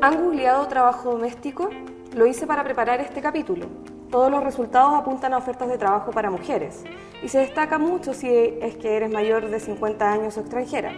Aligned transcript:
¿Han 0.00 0.24
googleado 0.24 0.66
trabajo 0.68 1.10
doméstico? 1.12 1.68
Lo 2.16 2.24
hice 2.24 2.46
para 2.46 2.64
preparar 2.64 3.00
este 3.02 3.20
capítulo. 3.20 3.66
Todos 4.10 4.30
los 4.30 4.42
resultados 4.42 4.94
apuntan 4.94 5.34
a 5.34 5.36
ofertas 5.36 5.68
de 5.68 5.76
trabajo 5.76 6.12
para 6.12 6.30
mujeres 6.30 6.82
y 7.22 7.28
se 7.28 7.40
destaca 7.40 7.76
mucho 7.76 8.14
si 8.14 8.28
es 8.28 8.76
que 8.76 8.96
eres 8.96 9.12
mayor 9.12 9.50
de 9.50 9.60
50 9.60 10.10
años 10.10 10.38
o 10.38 10.40
extranjera. 10.40 10.92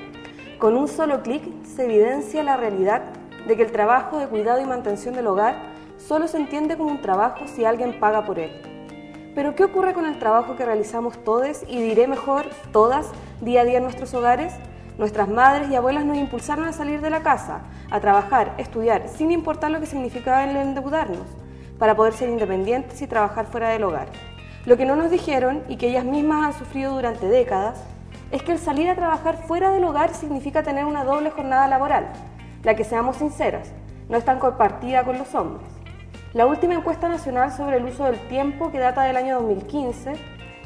Con 0.58 0.76
un 0.76 0.86
solo 0.86 1.24
clic 1.24 1.42
se 1.64 1.86
evidencia 1.86 2.44
la 2.44 2.56
realidad 2.56 3.02
de 3.48 3.56
que 3.56 3.64
el 3.64 3.72
trabajo 3.72 4.20
de 4.20 4.28
cuidado 4.28 4.60
y 4.60 4.64
mantención 4.64 5.16
del 5.16 5.26
hogar 5.26 5.56
solo 5.98 6.28
se 6.28 6.36
entiende 6.36 6.76
como 6.76 6.92
un 6.92 7.00
trabajo 7.00 7.48
si 7.48 7.64
alguien 7.64 7.98
paga 7.98 8.24
por 8.24 8.38
él. 8.38 8.73
Pero 9.34 9.56
¿qué 9.56 9.64
ocurre 9.64 9.94
con 9.94 10.06
el 10.06 10.18
trabajo 10.18 10.54
que 10.56 10.64
realizamos 10.64 11.18
todos 11.24 11.64
y 11.68 11.82
diré 11.82 12.06
mejor 12.06 12.46
todas 12.72 13.10
día 13.40 13.62
a 13.62 13.64
día 13.64 13.78
en 13.78 13.82
nuestros 13.82 14.14
hogares? 14.14 14.54
Nuestras 14.96 15.28
madres 15.28 15.68
y 15.70 15.74
abuelas 15.74 16.04
nos 16.04 16.16
impulsaron 16.16 16.66
a 16.66 16.72
salir 16.72 17.00
de 17.00 17.10
la 17.10 17.24
casa, 17.24 17.62
a 17.90 17.98
trabajar, 17.98 18.54
estudiar, 18.58 19.08
sin 19.08 19.32
importar 19.32 19.72
lo 19.72 19.80
que 19.80 19.86
significaba 19.86 20.44
el 20.44 20.56
endeudarnos, 20.56 21.26
para 21.80 21.96
poder 21.96 22.12
ser 22.12 22.28
independientes 22.28 23.02
y 23.02 23.08
trabajar 23.08 23.46
fuera 23.46 23.70
del 23.70 23.82
hogar. 23.82 24.06
Lo 24.66 24.76
que 24.76 24.86
no 24.86 24.94
nos 24.94 25.10
dijeron 25.10 25.64
y 25.68 25.78
que 25.78 25.88
ellas 25.88 26.04
mismas 26.04 26.44
han 26.44 26.58
sufrido 26.58 26.94
durante 26.94 27.26
décadas 27.26 27.82
es 28.30 28.44
que 28.44 28.52
el 28.52 28.58
salir 28.58 28.88
a 28.88 28.94
trabajar 28.94 29.36
fuera 29.36 29.72
del 29.72 29.82
hogar 29.82 30.14
significa 30.14 30.62
tener 30.62 30.84
una 30.84 31.02
doble 31.02 31.30
jornada 31.30 31.66
laboral, 31.66 32.06
la 32.62 32.76
que 32.76 32.84
seamos 32.84 33.16
sinceras, 33.16 33.72
no 34.08 34.16
es 34.16 34.24
tan 34.24 34.38
compartida 34.38 35.02
con 35.02 35.18
los 35.18 35.34
hombres. 35.34 35.83
La 36.34 36.46
última 36.46 36.74
encuesta 36.74 37.08
nacional 37.08 37.52
sobre 37.52 37.76
el 37.76 37.84
uso 37.84 38.06
del 38.06 38.18
tiempo, 38.26 38.72
que 38.72 38.80
data 38.80 39.04
del 39.04 39.16
año 39.16 39.36
2015, 39.36 40.14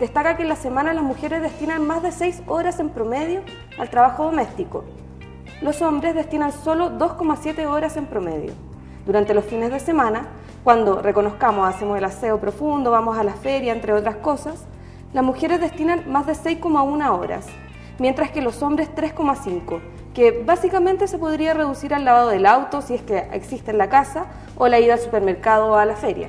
destaca 0.01 0.35
que 0.35 0.43
en 0.45 0.49
la 0.49 0.57
semana 0.57 0.95
las 0.95 1.05
mujeres 1.05 1.43
destinan 1.43 1.87
más 1.87 2.03
de 2.03 2.11
6 2.11 2.45
horas 2.47 2.81
en 2.81 2.89
promedio 2.89 3.43
al 3.79 3.91
trabajo 3.91 4.25
doméstico. 4.25 4.85
Los 5.61 5.83
hombres 5.83 6.15
destinan 6.15 6.53
solo 6.53 6.93
2,7 6.93 7.67
horas 7.67 7.99
en 7.99 8.07
promedio. 8.07 8.55
Durante 9.05 9.35
los 9.35 9.45
fines 9.45 9.71
de 9.71 9.79
semana, 9.79 10.29
cuando 10.65 11.03
reconozcamos, 11.03 11.69
hacemos 11.69 11.99
el 11.99 12.05
aseo 12.05 12.41
profundo, 12.41 12.91
vamos 12.91 13.19
a 13.19 13.23
la 13.23 13.35
feria, 13.35 13.75
entre 13.75 13.93
otras 13.93 14.17
cosas, 14.17 14.65
las 15.13 15.23
mujeres 15.23 15.61
destinan 15.61 16.11
más 16.11 16.27
de 16.27 16.33
6,1 16.33 17.11
horas, 17.11 17.47
mientras 17.99 18.31
que 18.31 18.41
los 18.41 18.63
hombres 18.63 18.89
3,5, 18.97 19.81
que 20.19 20.33
básicamente 20.33 21.07
se 21.07 21.17
podría 21.17 21.55
reducir 21.55 21.95
al 21.95 22.05
lavado 22.05 22.31
del 22.31 22.45
auto 22.45 22.83
si 22.83 22.95
es 22.95 23.03
que 23.03 23.29
existe 23.33 23.71
en 23.71 23.79
la 23.79 23.89
casa 23.89 24.27
o 24.57 24.67
la 24.67 24.81
ida 24.81 24.95
al 24.95 24.99
supermercado 24.99 25.71
o 25.71 25.75
a 25.77 25.85
la 25.85 25.95
feria. 25.95 26.29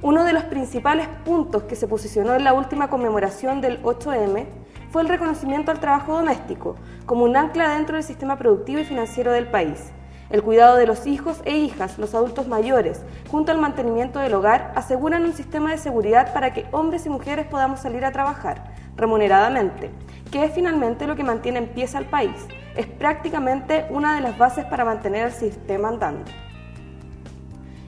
Uno 0.00 0.24
de 0.24 0.32
los 0.32 0.44
principales 0.44 1.06
puntos 1.22 1.64
que 1.64 1.76
se 1.76 1.88
posicionó 1.88 2.34
en 2.34 2.42
la 2.42 2.54
última 2.54 2.88
conmemoración 2.88 3.60
del 3.60 3.82
8M 3.82 4.46
fue 4.90 5.02
el 5.02 5.08
reconocimiento 5.08 5.70
al 5.70 5.78
trabajo 5.78 6.14
doméstico 6.14 6.76
como 7.04 7.24
un 7.24 7.36
ancla 7.36 7.74
dentro 7.74 7.96
del 7.96 8.02
sistema 8.02 8.38
productivo 8.38 8.80
y 8.80 8.84
financiero 8.84 9.30
del 9.30 9.48
país. 9.48 9.92
El 10.30 10.42
cuidado 10.42 10.76
de 10.76 10.86
los 10.86 11.06
hijos 11.06 11.42
e 11.44 11.54
hijas, 11.54 11.98
los 11.98 12.14
adultos 12.14 12.48
mayores, 12.48 13.02
junto 13.30 13.52
al 13.52 13.60
mantenimiento 13.60 14.20
del 14.20 14.32
hogar, 14.32 14.72
aseguran 14.74 15.24
un 15.24 15.34
sistema 15.34 15.70
de 15.70 15.76
seguridad 15.76 16.32
para 16.32 16.54
que 16.54 16.64
hombres 16.72 17.04
y 17.04 17.10
mujeres 17.10 17.46
podamos 17.46 17.80
salir 17.80 18.06
a 18.06 18.12
trabajar 18.12 18.85
remuneradamente, 18.96 19.90
que 20.30 20.44
es 20.44 20.52
finalmente 20.52 21.06
lo 21.06 21.16
que 21.16 21.24
mantiene 21.24 21.58
en 21.58 21.68
pie 21.68 21.86
al 21.94 22.06
país. 22.06 22.46
Es 22.76 22.86
prácticamente 22.86 23.86
una 23.90 24.14
de 24.14 24.20
las 24.20 24.36
bases 24.36 24.64
para 24.64 24.84
mantener 24.84 25.26
el 25.26 25.32
sistema 25.32 25.88
andando. 25.88 26.24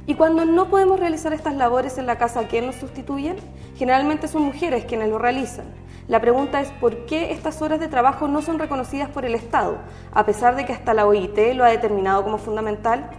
Y 0.06 0.14
cuando 0.14 0.46
no 0.46 0.70
podemos 0.70 0.98
realizar 0.98 1.34
estas 1.34 1.54
labores 1.54 1.98
en 1.98 2.06
la 2.06 2.16
casa, 2.16 2.48
¿quién 2.48 2.64
nos 2.64 2.76
sustituyen? 2.76 3.36
Generalmente 3.76 4.26
son 4.26 4.42
mujeres 4.42 4.86
quienes 4.86 5.10
lo 5.10 5.18
realizan. 5.18 5.66
La 6.08 6.22
pregunta 6.22 6.62
es 6.62 6.70
por 6.70 7.04
qué 7.04 7.32
estas 7.32 7.60
horas 7.60 7.78
de 7.80 7.88
trabajo 7.88 8.26
no 8.26 8.40
son 8.40 8.58
reconocidas 8.58 9.10
por 9.10 9.26
el 9.26 9.34
Estado, 9.34 9.76
a 10.12 10.24
pesar 10.24 10.56
de 10.56 10.64
que 10.64 10.72
hasta 10.72 10.94
la 10.94 11.06
OIT 11.06 11.54
lo 11.54 11.64
ha 11.64 11.68
determinado 11.68 12.24
como 12.24 12.38
fundamental. 12.38 13.10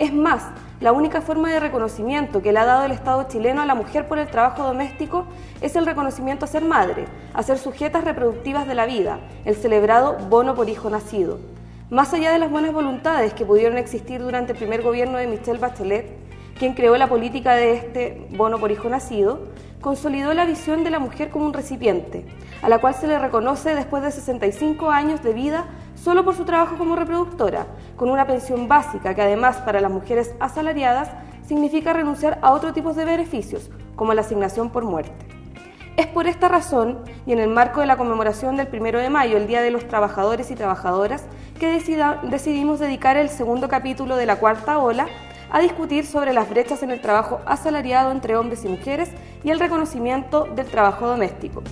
Es 0.00 0.12
más, 0.12 0.42
la 0.80 0.92
única 0.92 1.22
forma 1.22 1.50
de 1.50 1.58
reconocimiento 1.58 2.42
que 2.42 2.52
le 2.52 2.58
ha 2.58 2.66
dado 2.66 2.84
el 2.84 2.92
Estado 2.92 3.26
chileno 3.28 3.62
a 3.62 3.66
la 3.66 3.74
mujer 3.74 4.08
por 4.08 4.18
el 4.18 4.26
trabajo 4.26 4.62
doméstico 4.62 5.24
es 5.62 5.74
el 5.74 5.86
reconocimiento 5.86 6.44
a 6.44 6.48
ser 6.48 6.64
madre, 6.64 7.06
a 7.32 7.42
ser 7.42 7.56
sujetas 7.56 8.04
reproductivas 8.04 8.66
de 8.66 8.74
la 8.74 8.84
vida, 8.84 9.18
el 9.46 9.56
celebrado 9.56 10.18
bono 10.28 10.54
por 10.54 10.68
hijo 10.68 10.90
nacido. 10.90 11.38
Más 11.88 12.12
allá 12.12 12.30
de 12.30 12.38
las 12.38 12.50
buenas 12.50 12.74
voluntades 12.74 13.32
que 13.32 13.46
pudieron 13.46 13.78
existir 13.78 14.20
durante 14.20 14.52
el 14.52 14.58
primer 14.58 14.82
gobierno 14.82 15.16
de 15.16 15.26
Michelle 15.26 15.58
Bachelet, 15.58 16.06
quien 16.58 16.74
creó 16.74 16.96
la 16.96 17.08
política 17.08 17.54
de 17.54 17.74
este 17.74 18.26
bono 18.32 18.58
por 18.58 18.70
hijo 18.70 18.90
nacido, 18.90 19.48
consolidó 19.80 20.34
la 20.34 20.44
visión 20.44 20.84
de 20.84 20.90
la 20.90 20.98
mujer 20.98 21.30
como 21.30 21.46
un 21.46 21.54
recipiente, 21.54 22.26
a 22.60 22.68
la 22.68 22.78
cual 22.78 22.94
se 22.94 23.06
le 23.06 23.18
reconoce 23.18 23.74
después 23.74 24.02
de 24.02 24.10
65 24.10 24.90
años 24.90 25.22
de 25.22 25.32
vida 25.32 25.66
solo 26.06 26.24
por 26.24 26.36
su 26.36 26.44
trabajo 26.44 26.78
como 26.78 26.94
reproductora, 26.94 27.66
con 27.96 28.10
una 28.10 28.28
pensión 28.28 28.68
básica 28.68 29.12
que 29.16 29.22
además 29.22 29.56
para 29.56 29.80
las 29.80 29.90
mujeres 29.90 30.36
asalariadas 30.38 31.10
significa 31.44 31.92
renunciar 31.92 32.38
a 32.42 32.52
otro 32.52 32.72
tipo 32.72 32.92
de 32.92 33.04
beneficios, 33.04 33.72
como 33.96 34.14
la 34.14 34.20
asignación 34.20 34.70
por 34.70 34.84
muerte. 34.84 35.26
Es 35.96 36.06
por 36.06 36.28
esta 36.28 36.46
razón, 36.46 37.00
y 37.26 37.32
en 37.32 37.40
el 37.40 37.48
marco 37.48 37.80
de 37.80 37.86
la 37.86 37.96
conmemoración 37.96 38.56
del 38.56 38.68
1 38.72 39.00
de 39.00 39.10
mayo, 39.10 39.36
el 39.36 39.48
Día 39.48 39.62
de 39.62 39.72
los 39.72 39.88
Trabajadores 39.88 40.48
y 40.52 40.54
Trabajadoras, 40.54 41.24
que 41.58 41.76
decidimos 42.22 42.78
dedicar 42.78 43.16
el 43.16 43.28
segundo 43.28 43.66
capítulo 43.68 44.14
de 44.14 44.26
la 44.26 44.36
cuarta 44.36 44.78
ola 44.78 45.08
a 45.50 45.58
discutir 45.58 46.06
sobre 46.06 46.32
las 46.32 46.48
brechas 46.48 46.84
en 46.84 46.92
el 46.92 47.00
trabajo 47.00 47.40
asalariado 47.46 48.12
entre 48.12 48.36
hombres 48.36 48.64
y 48.64 48.68
mujeres 48.68 49.10
y 49.42 49.50
el 49.50 49.58
reconocimiento 49.58 50.44
del 50.54 50.66
trabajo 50.66 51.08
doméstico. 51.08 51.64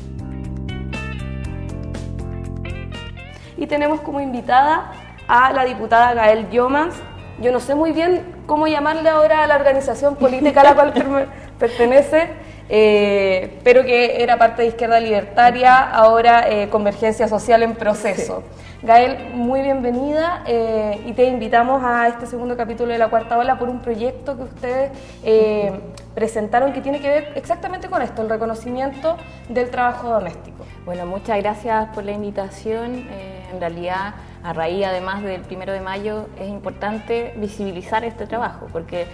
Y 3.57 3.67
tenemos 3.67 4.01
como 4.01 4.21
invitada 4.21 4.93
a 5.29 5.53
la 5.53 5.65
diputada 5.65 6.15
Gael 6.15 6.51
Yomas. 6.51 6.95
Yo 7.41 7.51
no 7.53 7.61
sé 7.61 7.75
muy 7.75 7.93
bien 7.93 8.35
cómo 8.47 8.67
llamarle 8.67 9.09
ahora 9.09 9.43
a 9.43 9.47
la 9.47 9.57
organización 9.57 10.17
política 10.17 10.61
a 10.61 10.65
la 10.65 10.75
cual 10.75 10.93
pertenece, 11.59 12.29
eh, 12.69 13.59
pero 13.65 13.85
que 13.85 14.23
era 14.23 14.39
parte 14.39 14.63
de 14.63 14.69
Izquierda 14.69 15.01
Libertaria, 15.01 15.91
ahora 15.91 16.49
eh, 16.49 16.69
Convergencia 16.69 17.27
Social 17.29 17.63
en 17.63 17.75
proceso. 17.75 18.43
Gael, 18.83 19.33
muy 19.33 19.63
bienvenida 19.63 20.43
eh, 20.47 21.01
y 21.07 21.13
te 21.13 21.25
invitamos 21.25 21.83
a 21.83 22.07
este 22.07 22.27
segundo 22.27 22.55
capítulo 22.55 22.93
de 22.93 22.99
La 22.99 23.09
Cuarta 23.09 23.39
Ola 23.39 23.59
por 23.59 23.71
un 23.71 23.81
proyecto 23.81 24.37
que 24.37 24.43
ustedes 24.43 24.91
presentaron 26.15 26.73
que 26.75 26.83
tiene 26.83 27.01
que 27.01 27.09
ver 27.09 27.33
exactamente 27.35 27.89
con 27.89 28.03
esto, 28.03 28.21
el 28.21 28.29
reconocimiento 28.29 29.17
del 29.49 29.71
trabajo 29.71 30.11
doméstico. 30.11 30.67
Bueno, 30.85 31.07
muchas 31.07 31.39
gracias 31.39 31.89
por 31.95 32.05
la 32.05 32.13
invitación. 32.13 33.07
En 33.55 33.61
realidad, 33.61 34.15
a 34.43 34.53
raíz 34.53 34.85
además 34.85 35.23
del 35.23 35.43
primero 35.43 35.73
de 35.73 35.81
mayo, 35.81 36.29
es 36.39 36.49
importante 36.49 37.35
visibilizar 37.37 38.05
este 38.05 38.27
trabajo 38.27 38.67
porque 38.73 39.07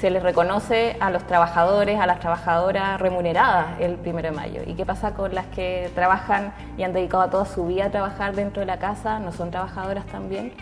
se 0.00 0.10
les 0.10 0.22
reconoce 0.22 0.96
a 1.00 1.10
los 1.10 1.24
trabajadores, 1.26 2.00
a 2.00 2.06
las 2.06 2.20
trabajadoras 2.20 3.00
remuneradas 3.00 3.80
el 3.80 3.94
primero 3.94 4.28
de 4.28 4.36
mayo. 4.36 4.60
¿Y 4.66 4.74
qué 4.74 4.84
pasa 4.84 5.14
con 5.14 5.34
las 5.34 5.46
que 5.46 5.90
trabajan 5.94 6.52
y 6.76 6.82
han 6.82 6.92
dedicado 6.92 7.28
toda 7.30 7.44
su 7.44 7.66
vida 7.66 7.86
a 7.86 7.90
trabajar 7.90 8.34
dentro 8.34 8.60
de 8.60 8.66
la 8.66 8.78
casa? 8.78 9.18
¿No 9.20 9.32
son 9.32 9.50
trabajadoras 9.50 10.04
también? 10.06 10.52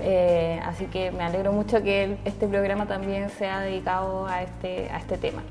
Eh, 0.00 0.60
así 0.64 0.86
que 0.86 1.10
me 1.10 1.24
alegro 1.24 1.52
mucho 1.52 1.82
que 1.82 2.18
este 2.24 2.46
programa 2.46 2.86
también 2.86 3.30
sea 3.30 3.60
dedicado 3.60 4.26
a 4.26 4.42
este, 4.42 4.90
a 4.90 4.98
este 4.98 5.18
tema. 5.18 5.42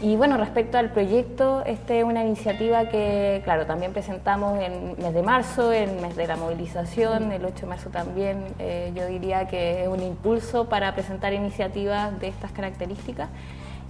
Y 0.00 0.14
bueno, 0.14 0.36
respecto 0.36 0.78
al 0.78 0.92
proyecto, 0.92 1.64
este 1.66 1.98
es 1.98 2.04
una 2.04 2.24
iniciativa 2.24 2.88
que, 2.88 3.40
claro, 3.42 3.66
también 3.66 3.92
presentamos 3.92 4.60
en 4.60 4.94
mes 4.96 5.12
de 5.12 5.22
marzo, 5.22 5.72
en 5.72 6.00
mes 6.00 6.14
de 6.14 6.28
la 6.28 6.36
movilización, 6.36 7.32
el 7.32 7.44
8 7.44 7.62
de 7.62 7.66
marzo 7.66 7.90
también, 7.90 8.44
eh, 8.60 8.92
yo 8.94 9.06
diría 9.06 9.48
que 9.48 9.82
es 9.82 9.88
un 9.88 10.00
impulso 10.00 10.68
para 10.68 10.94
presentar 10.94 11.32
iniciativas 11.32 12.18
de 12.20 12.28
estas 12.28 12.52
características 12.52 13.28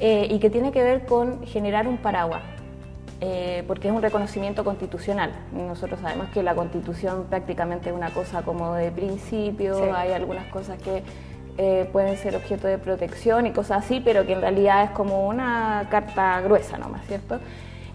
eh, 0.00 0.28
y 0.30 0.38
que 0.38 0.48
tiene 0.48 0.72
que 0.72 0.82
ver 0.82 1.04
con 1.04 1.46
generar 1.46 1.86
un 1.86 1.98
paraguas, 1.98 2.40
eh, 3.20 3.62
porque 3.66 3.88
es 3.88 3.94
un 3.94 4.00
reconocimiento 4.00 4.64
constitucional. 4.64 5.32
Nosotros 5.52 6.00
sabemos 6.00 6.30
que 6.30 6.42
la 6.42 6.54
constitución 6.54 7.26
prácticamente 7.28 7.90
es 7.90 7.94
una 7.94 8.10
cosa 8.10 8.40
como 8.40 8.72
de 8.72 8.90
principio, 8.90 9.94
hay 9.94 10.12
algunas 10.12 10.46
cosas 10.46 10.80
que 10.80 11.02
eh, 11.58 11.88
pueden 11.92 12.16
ser 12.16 12.36
objeto 12.36 12.68
de 12.68 12.78
protección 12.78 13.46
y 13.46 13.50
cosas 13.50 13.84
así, 13.84 14.00
pero 14.00 14.24
que 14.24 14.32
en 14.32 14.40
realidad 14.40 14.84
es 14.84 14.90
como 14.90 15.26
una 15.26 15.88
carta 15.90 16.40
gruesa 16.40 16.78
nomás, 16.78 17.04
¿cierto? 17.06 17.40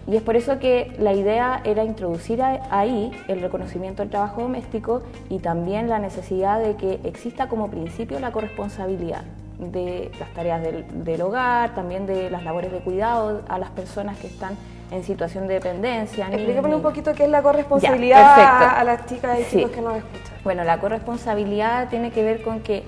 Y 0.06 0.16
es 0.16 0.22
por 0.22 0.36
eso 0.36 0.58
que 0.58 0.94
la 0.98 1.14
idea 1.14 1.62
era 1.64 1.82
introducir 1.82 2.42
ahí 2.42 3.10
el 3.26 3.40
reconocimiento 3.40 4.02
del 4.02 4.10
trabajo 4.10 4.42
doméstico 4.42 5.02
y 5.30 5.38
también 5.38 5.88
la 5.88 5.98
necesidad 5.98 6.60
de 6.60 6.76
que 6.76 7.00
exista 7.04 7.48
como 7.48 7.70
principio 7.70 8.20
la 8.20 8.32
corresponsabilidad 8.32 9.22
de 9.58 10.10
las 10.20 10.28
tareas 10.34 10.62
del, 10.62 11.22
hogar, 11.22 11.74
también 11.74 12.06
de 12.06 12.28
las 12.28 12.44
labores 12.44 12.70
de 12.70 12.80
cuidado 12.80 13.42
a 13.48 13.58
las 13.58 13.70
personas 13.70 14.18
que 14.18 14.26
están 14.26 14.58
en 14.90 15.04
situación 15.04 15.48
de 15.48 15.54
dependencia. 15.54 16.28
Explícame 16.30 16.74
un 16.74 16.82
poquito 16.82 17.14
qué 17.14 17.24
es 17.24 17.30
la 17.30 17.42
corresponsabilidad 17.42 18.78
a 18.78 18.84
las 18.84 19.06
chicas 19.06 19.40
y 19.40 19.56
chicos 19.56 19.70
que 19.70 19.80
nos 19.80 19.96
escuchan. 19.96 20.33
Bueno, 20.44 20.62
la 20.62 20.78
corresponsabilidad 20.78 21.88
tiene 21.88 22.10
que 22.10 22.22
ver 22.22 22.42
con 22.42 22.60
que 22.60 22.82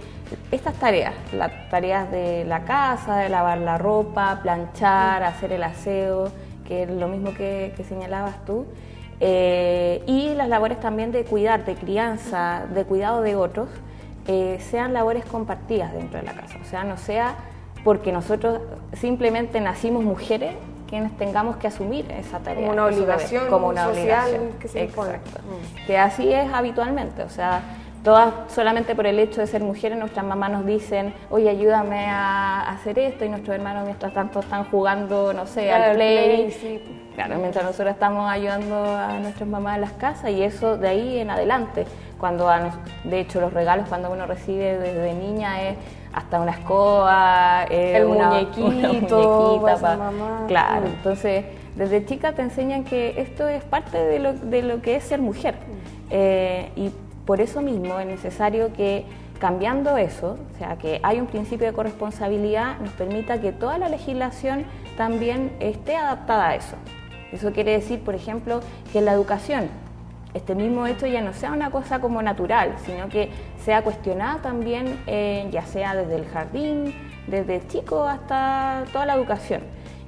estas 0.52 0.74
tareas, 0.74 1.14
las 1.32 1.70
tareas 1.70 2.10
de 2.10 2.44
la 2.44 2.64
casa, 2.64 3.16
de 3.16 3.30
lavar 3.30 3.58
la 3.58 3.78
ropa, 3.78 4.40
planchar, 4.42 5.22
hacer 5.22 5.52
el 5.52 5.62
aseo, 5.62 6.30
que 6.68 6.82
es 6.82 6.90
lo 6.90 7.08
mismo 7.08 7.32
que, 7.32 7.72
señalabas 7.88 8.44
tú, 8.44 8.66
eh, 9.20 10.02
y 10.06 10.34
las 10.34 10.50
labores 10.50 10.78
también 10.80 11.12
de 11.12 11.24
cuidar, 11.24 11.64
de 11.64 11.76
crianza, 11.76 12.66
de 12.74 12.84
cuidado 12.84 13.22
de 13.22 13.36
otros, 13.36 13.70
eh, 14.26 14.58
sean 14.60 14.92
labores 14.92 15.24
compartidas 15.24 15.94
dentro 15.94 16.18
de 16.18 16.26
la 16.26 16.34
casa. 16.34 16.58
O 16.60 16.64
sea, 16.68 16.84
no 16.84 16.98
sea 16.98 17.36
porque 17.84 18.12
nosotros 18.12 18.60
simplemente 18.92 19.60
nacimos 19.62 20.04
mujeres 20.04 20.52
quienes 20.88 21.16
tengamos 21.16 21.56
que 21.56 21.66
asumir 21.66 22.10
esa 22.10 22.38
tarea. 22.38 22.68
Como 22.68 22.72
una 22.72 22.86
obligación 22.86 23.48
como 23.48 23.68
una 23.68 23.84
social 23.86 24.52
que 24.60 24.68
se 24.68 24.84
impone. 24.84 25.18
Mm. 25.18 25.86
Que 25.86 25.98
así 25.98 26.32
es 26.32 26.52
habitualmente, 26.52 27.22
o 27.22 27.28
sea, 27.28 27.62
todas 28.06 28.32
solamente 28.54 28.94
por 28.94 29.04
el 29.04 29.18
hecho 29.18 29.40
de 29.40 29.48
ser 29.48 29.64
mujeres, 29.64 29.98
nuestras 29.98 30.24
mamás 30.24 30.52
nos 30.52 30.64
dicen, 30.64 31.12
oye, 31.28 31.50
ayúdame 31.50 32.06
a 32.06 32.70
hacer 32.70 33.00
esto, 33.00 33.24
y 33.24 33.28
nuestros 33.28 33.56
hermanos 33.56 33.84
mientras 33.84 34.14
tanto 34.14 34.38
están 34.38 34.62
jugando, 34.70 35.32
no 35.32 35.44
sé, 35.44 35.72
al 35.72 35.96
play. 35.96 36.80
Claro, 37.16 37.38
mientras 37.38 37.64
nosotros 37.64 37.94
estamos 37.94 38.30
ayudando 38.30 38.76
a 38.76 39.18
nuestras 39.18 39.48
mamás 39.48 39.74
en 39.74 39.80
las 39.80 39.92
casas, 39.94 40.30
y 40.30 40.44
eso 40.44 40.76
de 40.76 40.86
ahí 40.86 41.18
en 41.18 41.30
adelante. 41.30 41.84
Cuando, 42.20 42.48
de 43.02 43.20
hecho, 43.20 43.40
los 43.40 43.52
regalos 43.52 43.88
cuando 43.88 44.08
uno 44.12 44.24
recibe 44.24 44.78
desde 44.78 45.12
niña 45.12 45.62
es 45.62 45.76
hasta 46.12 46.40
una 46.40 46.52
escoba, 46.52 47.64
el 47.64 48.06
muñequito, 48.06 49.64
Claro, 50.46 50.82
mm. 50.82 50.86
entonces 50.86 51.44
desde 51.74 52.06
chica 52.06 52.34
te 52.34 52.42
enseñan 52.42 52.84
que 52.84 53.20
esto 53.20 53.48
es 53.48 53.64
parte 53.64 53.98
de 53.98 54.20
lo, 54.20 54.32
de 54.32 54.62
lo 54.62 54.80
que 54.80 54.94
es 54.94 55.02
ser 55.02 55.20
mujer. 55.20 55.56
Eh, 56.08 56.70
y 56.76 56.92
por 57.26 57.40
eso 57.40 57.60
mismo 57.60 57.98
es 57.98 58.06
necesario 58.06 58.72
que 58.72 59.04
cambiando 59.38 59.98
eso, 59.98 60.38
o 60.54 60.58
sea, 60.58 60.76
que 60.78 61.00
hay 61.02 61.20
un 61.20 61.26
principio 61.26 61.66
de 61.66 61.72
corresponsabilidad, 61.74 62.78
nos 62.78 62.92
permita 62.92 63.40
que 63.40 63.52
toda 63.52 63.76
la 63.76 63.88
legislación 63.88 64.64
también 64.96 65.54
esté 65.60 65.96
adaptada 65.96 66.48
a 66.48 66.54
eso. 66.54 66.76
Eso 67.32 67.52
quiere 67.52 67.72
decir, 67.72 68.00
por 68.00 68.14
ejemplo, 68.14 68.60
que 68.92 69.02
la 69.02 69.12
educación 69.12 69.68
este 70.36 70.54
mismo 70.54 70.86
hecho 70.86 71.06
ya 71.06 71.22
no 71.22 71.32
sea 71.32 71.52
una 71.52 71.70
cosa 71.70 71.98
como 71.98 72.20
natural, 72.20 72.74
sino 72.84 73.08
que 73.08 73.30
sea 73.64 73.82
cuestionada 73.82 74.42
también, 74.42 75.00
eh, 75.06 75.48
ya 75.50 75.62
sea 75.62 75.94
desde 75.94 76.16
el 76.16 76.26
jardín, 76.26 76.94
desde 77.26 77.66
chico 77.68 78.04
hasta 78.04 78.84
toda 78.92 79.06
la 79.06 79.14
educación. 79.14 79.62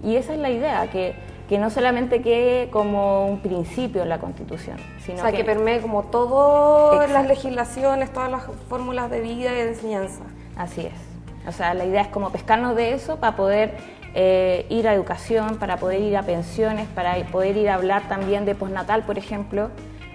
Y 0.05 0.17
esa 0.17 0.35
es 0.35 0.39
la 0.39 0.51
idea, 0.51 0.87
que, 0.91 1.15
que 1.49 1.59
no 1.59 1.71
solamente 1.71 2.21
quede 2.21 2.69
como 2.71 3.27
un 3.27 3.41
principio 3.41 4.03
en 4.03 4.11
la 4.11 4.19
Constitución, 4.19 4.77
sino 5.05 5.19
o 5.19 5.23
sea, 5.23 5.33
que, 5.33 5.45
permee 5.45 5.81
como 5.81 6.05
todas 6.05 7.11
las 7.11 7.27
legislaciones, 7.27 8.13
todas 8.13 8.31
las 8.31 8.43
fórmulas 8.69 9.11
de 9.11 9.21
vida 9.21 9.53
y 9.53 9.55
de 9.55 9.69
enseñanza. 9.69 10.25
Así 10.57 10.83
es. 10.83 11.49
O 11.49 11.53
sea, 11.53 11.73
la 11.73 11.87
idea 11.87 12.03
es 12.03 12.09
como 12.09 12.31
pescarnos 12.31 12.77
de 12.77 12.93
eso 12.93 13.17
para 13.17 13.35
poder 13.35 13.77
eh, 14.15 14.67
ir 14.69 14.87
a 14.87 14.93
educación, 14.93 15.57
para 15.57 15.79
poder 15.79 16.03
ir 16.03 16.17
a 16.19 16.23
pensiones, 16.23 16.87
para 16.89 17.17
poder 17.27 17.57
ir 17.57 17.71
a 17.71 17.75
hablar 17.75 18.09
también 18.09 18.45
de 18.45 18.55
postnatal, 18.55 19.05
por 19.05 19.17
ejemplo, 19.17 19.71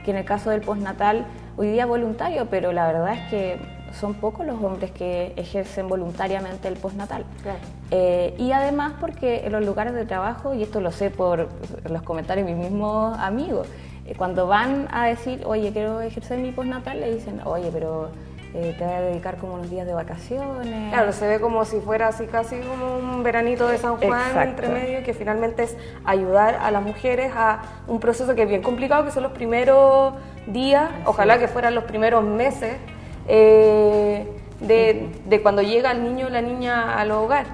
que 0.06 0.12
en 0.12 0.18
el 0.18 0.26
caso 0.26 0.52
del 0.52 0.62
postnatal 0.62 1.26
hoy 1.58 1.70
día 1.70 1.88
voluntario, 1.88 2.48
pero 2.50 2.72
la 2.72 2.86
verdad 2.86 3.14
es 3.14 3.30
que 3.30 3.83
son 3.94 4.16
pocos 4.16 4.46
los 4.46 4.62
hombres 4.62 4.92
que 4.92 5.34
ejercen 5.36 5.88
voluntariamente 5.88 6.68
el 6.68 6.76
postnatal. 6.76 7.26
Eh, 7.92 8.34
y 8.38 8.52
además 8.52 8.94
porque 9.00 9.46
en 9.46 9.52
los 9.52 9.66
lugares 9.66 9.94
de 9.94 10.06
trabajo, 10.06 10.54
y 10.54 10.64
esto 10.64 10.82
lo 10.82 10.92
sé 10.92 11.10
por 11.10 11.50
los 11.90 12.02
comentarios 12.02 12.48
de 12.48 12.54
mis 12.54 12.64
mismos 12.64 13.18
amigos, 13.20 13.68
eh, 14.06 14.16
cuando 14.18 14.48
van 14.48 14.88
a 14.92 15.06
decir, 15.06 15.44
oye, 15.46 15.72
quiero 15.72 16.02
ejercer 16.02 16.40
mi 16.40 16.52
postnatal, 16.52 17.00
le 17.00 17.14
dicen, 17.14 17.42
oye, 17.46 17.70
pero 17.72 18.10
eh, 18.56 18.76
te 18.78 18.84
voy 18.84 18.94
a 18.94 19.02
dedicar 19.02 19.38
como 19.38 19.56
unos 19.56 19.70
días 19.70 19.86
de 19.88 19.94
vacaciones. 19.94 20.92
Claro, 20.92 21.12
se 21.14 21.28
ve 21.28 21.40
como 21.40 21.64
si 21.66 21.80
fuera 21.80 22.08
así 22.08 22.26
casi 22.26 22.60
como 22.60 22.98
un 22.98 23.24
veranito 23.24 23.68
de 23.68 23.78
San 23.78 23.98
Juan 23.98 24.38
entre 24.42 24.70
medio, 24.70 25.04
que 25.04 25.14
finalmente 25.14 25.64
es 25.64 25.78
ayudar 26.04 26.56
a 26.56 26.70
las 26.72 26.84
mujeres 26.84 27.32
a 27.36 27.62
un 27.88 28.00
proceso 28.00 28.36
que 28.36 28.44
es 28.44 28.50
bien 28.50 28.62
complicado, 28.62 29.06
que 29.06 29.12
son 29.12 29.24
los 29.24 29.32
primeros 29.32 30.14
días, 30.48 30.90
ojalá 31.06 31.40
que 31.40 31.48
fueran 31.48 31.74
los 31.74 31.86
primeros 31.86 32.24
meses 32.24 32.76
eh, 33.28 34.28
de, 34.60 35.10
de, 35.26 35.42
cuando 35.42 35.62
llega 35.62 35.92
el 35.92 36.04
niño 36.04 36.28
o 36.28 36.30
la 36.30 36.42
niña 36.42 36.98
al 36.98 37.12
hogar. 37.12 37.46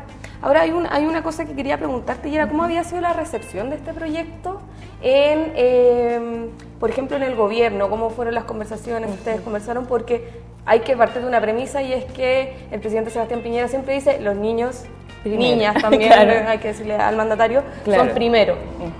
Ahora 0.42 0.62
hay, 0.62 0.72
un, 0.72 0.88
hay 0.90 1.06
una 1.06 1.22
cosa 1.22 1.46
que 1.46 1.54
quería 1.54 1.78
preguntarte 1.78 2.30
y 2.30 2.36
era 2.36 2.48
cómo 2.48 2.64
había 2.64 2.84
sido 2.86 3.02
la 3.02 3.12
recepción 3.12 3.70
de 3.70 3.76
este 3.76 3.94
proyecto 3.94 4.62
en, 5.02 5.52
em, 5.56 6.48
por 6.80 6.90
ejemplo, 6.90 7.18
en 7.18 7.24
el 7.24 7.36
gobierno, 7.36 7.90
cómo 7.90 8.10
fueron 8.10 8.36
las 8.36 8.46
conversaciones, 8.46 9.10
ustedes 9.10 9.42
conversaron, 9.42 9.86
porque 9.86 10.30
hay 10.66 10.80
que 10.82 10.96
partir 10.96 11.22
de 11.22 11.28
una 11.28 11.42
premisa 11.42 11.82
y 11.82 11.92
es 11.92 12.06
que 12.06 12.56
el 12.72 12.80
presidente 12.80 13.10
Sebastián 13.12 13.42
Piñera 13.42 13.68
siempre 13.68 13.94
dice, 13.96 14.20
los 14.22 14.36
niños, 14.36 14.86
niñas 15.26 15.76
también, 15.82 16.14
hay 16.14 16.58
que 16.60 16.70
decirle 16.70 16.96
al 16.96 17.18
mandatario, 17.18 17.64
son 17.86 18.10
primero. 18.10 18.56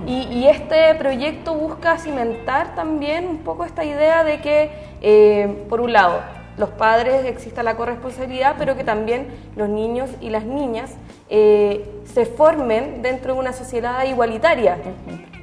y, 0.06 0.46
este 0.46 0.94
proyecto 0.96 1.54
busca 1.54 1.98
cimentar 1.98 2.76
también 2.76 3.28
un 3.28 3.38
poco 3.40 3.64
esta 3.64 3.86
idea 3.86 4.26
de 4.26 4.42
que, 4.42 4.72
eh, 5.02 5.66
por 5.70 5.80
un 5.80 5.94
lado, 5.94 6.20
los 6.60 6.70
padres 6.70 7.26
exista 7.26 7.64
la 7.64 7.76
corresponsabilidad, 7.76 8.56
pero 8.60 8.76
que 8.76 8.84
también 8.84 9.28
los 9.56 9.70
niños 9.70 10.10
y 10.20 10.30
las 10.30 10.44
niñas 10.44 10.92
eh, 11.30 11.90
se 12.14 12.26
formen 12.26 13.02
dentro 13.02 13.34
de 13.34 13.40
una 13.40 13.54
sociedad 13.54 14.04
igualitaria. 14.06 14.78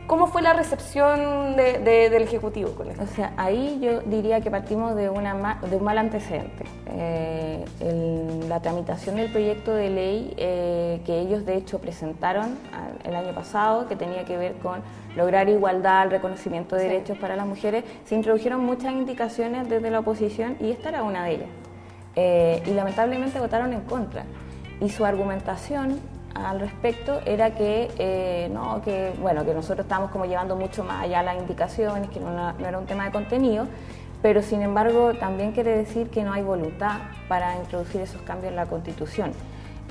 ¿Cómo 0.07 0.29
fue 0.29 0.41
la 0.41 0.53
recepción 0.53 1.57
del 1.57 2.23
Ejecutivo 2.23 2.71
con 2.77 2.89
eso? 2.91 3.03
O 3.03 3.07
sea, 3.09 3.33
ahí 3.37 3.81
yo 3.83 4.03
diría 4.03 4.41
que 4.41 4.53
partimos 4.53 4.95
de, 4.95 5.11
una, 5.11 5.59
de 5.69 5.77
un 5.77 5.83
mal 5.83 5.99
antecedente. 5.99 6.65
Eh, 6.91 7.65
la 8.49 8.61
tramitación 8.61 9.17
del 9.17 9.33
proyecto 9.33 9.73
de 9.75 9.91
ley 9.91 10.35
eh, 10.37 11.01
que 11.05 11.19
ellos 11.19 11.45
de 11.45 11.57
hecho 11.57 11.81
presentaron 11.81 12.57
el 13.03 13.17
año 13.17 13.35
pasado, 13.35 13.89
que 13.89 13.97
tenía 13.97 14.25
que 14.25 14.37
ver 14.37 14.55
con 14.59 14.81
lograr 15.17 15.49
igualdad, 15.49 16.05
el 16.05 16.11
reconocimiento 16.13 16.77
de 16.77 16.85
derechos 16.85 17.19
para 17.19 17.35
las 17.35 17.47
mujeres, 17.47 17.83
se 18.05 18.15
introdujeron 18.15 18.65
muchas 18.65 18.93
indicaciones 18.93 19.69
desde 19.69 19.91
la 19.91 20.01
oposición 20.01 20.57
y 20.61 20.71
esta 20.71 20.91
era 20.91 21.03
una 21.03 21.25
de 21.25 21.33
ellas. 21.33 21.49
Eh, 22.15 22.63
y 22.65 22.71
lamentablemente 22.71 23.41
votaron 23.41 23.73
en 23.73 23.81
contra. 23.81 24.25
Y 24.81 24.89
su 24.89 25.05
argumentación 25.05 25.99
al 26.37 26.61
respecto 26.61 27.21
era 27.25 27.55
que, 27.55 27.91
eh, 27.99 28.49
no, 28.53 28.83
que, 28.83 29.13
bueno, 29.21 29.45
que 29.45 29.55
nosotros 29.55 29.85
estamos 29.85 30.11
como 30.11 30.25
llevando 30.27 30.57
mucho 30.57 30.85
más 30.85 31.05
allá 31.05 31.23
las 31.23 31.37
indicaciones, 31.39 32.09
que 32.11 32.21
no, 32.21 32.31
no, 32.33 32.67
era 32.67 32.79
un 32.79 32.87
tema 32.87 33.05
de 33.05 33.13
contenido, 33.13 33.67
pero 34.23 34.43
sin 34.43 34.63
embargo 34.63 35.15
también 35.15 35.53
quiere 35.53 35.77
decir 35.77 36.09
que 36.09 36.25
no 36.25 36.33
hay 36.33 36.43
voluntad 36.43 36.99
para 37.29 37.57
introducir 37.57 38.01
esos 38.01 38.23
cambios 38.23 38.51
en 38.51 38.57
la 38.57 38.67
Constitución. 38.67 39.33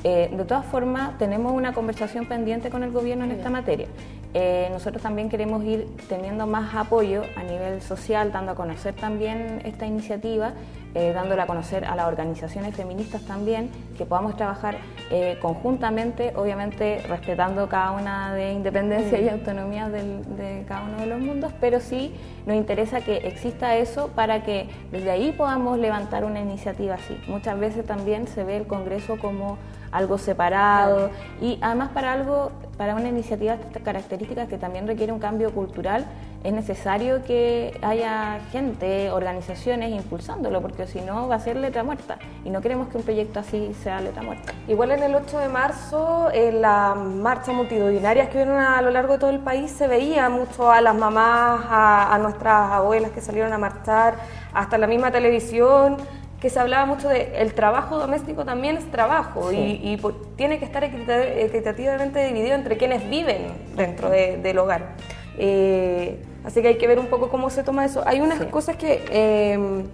Eh, 0.03 0.29
de 0.31 0.45
todas 0.45 0.65
formas, 0.65 1.17
tenemos 1.17 1.51
una 1.51 1.73
conversación 1.73 2.27
pendiente 2.27 2.69
con 2.69 2.83
el 2.83 2.91
gobierno 2.91 3.23
en 3.23 3.31
esta 3.31 3.49
materia. 3.49 3.87
Eh, 4.35 4.67
nosotros 4.71 5.01
también 5.01 5.29
queremos 5.29 5.63
ir 5.63 5.87
teniendo 6.07 6.45
más 6.45 6.75
apoyo 6.75 7.23
a 7.35 7.41
nivel 7.41 7.81
social, 7.81 8.31
dando 8.31 8.51
a 8.51 8.55
conocer 8.55 8.93
también 8.93 9.61
esta 9.65 9.87
iniciativa, 9.87 10.53
eh, 10.95 11.11
dándole 11.13 11.41
a 11.41 11.45
conocer 11.45 11.85
a 11.85 11.95
las 11.95 12.07
organizaciones 12.07 12.75
feministas 12.75 13.21
también, 13.23 13.69
que 13.97 14.05
podamos 14.05 14.35
trabajar 14.35 14.77
eh, 15.11 15.37
conjuntamente, 15.41 16.33
obviamente 16.35 17.03
respetando 17.07 17.67
cada 17.69 17.91
una 17.91 18.33
de 18.33 18.53
independencia 18.53 19.19
y 19.19 19.29
autonomía 19.29 19.89
de 19.89 20.63
cada 20.67 20.83
uno 20.85 20.97
de 20.97 21.05
los 21.05 21.19
mundos, 21.19 21.51
pero 21.59 21.79
sí 21.79 22.15
nos 22.45 22.55
interesa 22.55 23.01
que 23.01 23.17
exista 23.17 23.75
eso 23.75 24.07
para 24.15 24.43
que 24.43 24.69
desde 24.91 25.11
ahí 25.11 25.31
podamos 25.31 25.77
levantar 25.77 26.23
una 26.23 26.39
iniciativa 26.39 26.95
así. 26.95 27.17
Muchas 27.27 27.59
veces 27.59 27.85
también 27.85 28.27
se 28.27 28.43
ve 28.43 28.57
el 28.57 28.65
Congreso 28.67 29.17
como 29.19 29.57
algo 29.91 30.17
separado 30.17 31.09
y 31.41 31.57
además 31.61 31.89
para 31.93 32.13
algo, 32.13 32.51
para 32.77 32.95
una 32.95 33.09
iniciativa 33.09 33.55
de 33.57 33.63
estas 33.63 33.83
características 33.83 34.47
que 34.47 34.57
también 34.57 34.87
requiere 34.87 35.11
un 35.11 35.19
cambio 35.19 35.51
cultural, 35.53 36.05
es 36.45 36.53
necesario 36.53 37.23
que 37.23 37.75
haya 37.81 38.39
gente, 38.51 39.09
organizaciones 39.09 39.91
impulsándolo, 39.91 40.61
porque 40.61 40.85
si 40.85 41.01
no 41.01 41.27
va 41.27 41.35
a 41.35 41.39
ser 41.39 41.57
letra 41.57 41.83
muerta 41.83 42.19
y 42.43 42.51
no 42.51 42.61
queremos 42.61 42.89
que 42.89 42.97
un 42.97 43.03
proyecto 43.03 43.39
así 43.39 43.73
sea 43.81 43.99
letra 43.99 44.21
muerta. 44.21 44.53
Igual 44.67 44.91
en 44.91 45.01
el 45.01 45.15
8 45.15 45.39
de 45.39 45.49
marzo, 45.49 46.29
en 46.31 46.61
las 46.61 46.95
marchas 46.95 47.55
multitudinarias 47.55 48.29
que 48.29 48.37
vieron 48.37 48.59
a 48.59 48.79
lo 48.83 48.91
largo 48.91 49.13
de 49.13 49.19
todo 49.19 49.31
el 49.31 49.39
país, 49.39 49.71
se 49.71 49.87
veía 49.87 50.29
mucho 50.29 50.71
a 50.71 50.81
las 50.81 50.93
mamás, 50.93 51.61
a 51.67 52.17
nuestras 52.21 52.71
abuelas 52.71 53.09
que 53.09 53.21
salieron 53.21 53.51
a 53.51 53.57
marchar, 53.57 54.15
hasta 54.53 54.77
la 54.77 54.85
misma 54.85 55.11
televisión 55.11 55.97
que 56.39 56.51
se 56.51 56.59
hablaba 56.59 56.85
mucho 56.85 57.09
de 57.09 57.41
el 57.41 57.55
trabajo 57.55 57.97
doméstico 57.97 58.45
también 58.45 58.77
es 58.77 58.91
trabajo 58.91 59.51
y, 59.51 59.99
tiene 60.35 60.59
que 60.59 60.65
estar 60.65 60.83
equitativamente 60.83 62.23
dividido 62.23 62.53
entre 62.53 62.77
quienes 62.77 63.09
viven 63.09 63.47
dentro 63.75 64.11
del 64.11 64.59
hogar. 64.59 64.95
Eh, 65.39 66.19
así 66.45 66.61
que 66.61 66.69
hay 66.69 66.77
que 66.77 66.87
ver 66.87 66.99
un 66.99 67.07
poco 67.07 67.29
cómo 67.29 67.49
se 67.49 67.63
toma 67.63 67.85
eso. 67.85 68.03
Hay 68.05 68.21
unas 68.21 68.43
cosas 68.45 68.75
que 68.75 69.03
em, 69.09 69.87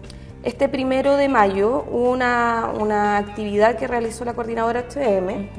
este 0.44 0.70
primero 0.70 1.18
de 1.18 1.30
mayo 1.30 1.86
hubo 1.92 2.12
una, 2.12 2.72
una, 2.80 3.18
actividad 3.18 3.78
que 3.78 3.88
realizó 3.88 4.26
la 4.26 4.34
coordinadora 4.34 4.86
HM 4.90 5.50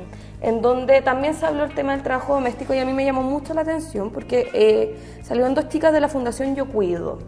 en 0.42 0.60
donde 0.60 1.02
también 1.02 1.34
se 1.34 1.46
habló 1.46 1.64
el 1.64 1.74
tema 1.74 1.92
del 1.92 2.02
trabajo 2.02 2.34
doméstico 2.34 2.74
y 2.74 2.78
a 2.78 2.84
mí 2.84 2.92
me 2.92 3.04
llamó 3.04 3.22
mucho 3.22 3.54
la 3.54 3.60
atención 3.60 4.10
porque 4.10 4.50
eh, 4.52 4.96
salieron 5.22 5.54
dos 5.54 5.68
chicas 5.68 5.92
de 5.92 6.00
la 6.00 6.08
Fundación 6.08 6.56
Yo 6.56 6.66
Cuido. 6.66 7.20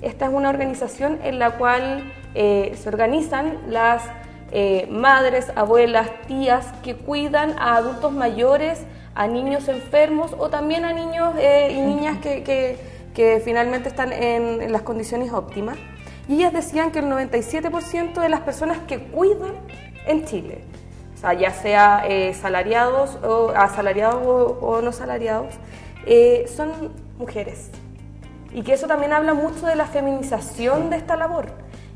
Esta 0.00 0.26
es 0.26 0.32
una 0.32 0.48
organización 0.48 1.18
en 1.24 1.40
la 1.40 1.58
cual 1.58 2.12
eh, 2.34 2.72
se 2.80 2.88
organizan 2.88 3.58
las 3.68 4.04
eh, 4.52 4.86
madres, 4.88 5.52
abuelas, 5.56 6.08
tías 6.28 6.66
que 6.84 6.94
cuidan 6.94 7.58
a 7.58 7.76
adultos 7.76 8.12
mayores, 8.12 8.82
a 9.16 9.26
niños 9.26 9.66
enfermos 9.68 10.34
o 10.38 10.48
también 10.48 10.84
a 10.84 10.92
niños 10.92 11.34
y 11.70 11.80
niñas 11.80 12.18
que, 12.18 12.78
finalmente 13.44 13.88
están 13.88 14.12
en 14.12 14.72
las 14.72 14.82
condiciones 14.82 15.32
óptimas. 15.32 15.76
Y 16.28 16.36
ellas 16.36 16.52
decían 16.52 16.90
que 16.90 17.00
el 17.00 17.06
97% 17.06 18.20
de 18.20 18.28
las 18.28 18.40
personas 18.40 18.78
que 18.86 18.98
cuidan 18.98 19.54
en 20.06 20.24
Chile 20.24 20.64
ya 21.38 21.52
sea 21.52 22.04
eh, 22.06 22.34
salariados 22.34 23.18
o 23.22 23.50
asalariados 23.50 24.56
o, 24.60 24.80
no 24.82 24.92
salariados, 24.92 25.54
eh, 26.06 26.46
son 26.54 26.92
mujeres. 27.18 27.70
Y 28.52 28.62
que 28.62 28.72
eso 28.72 28.86
también 28.86 29.12
habla 29.12 29.34
mucho 29.34 29.66
de 29.66 29.76
la 29.76 29.86
feminización 29.86 30.90
de 30.90 30.96
esta 30.96 31.16
labor 31.16 31.46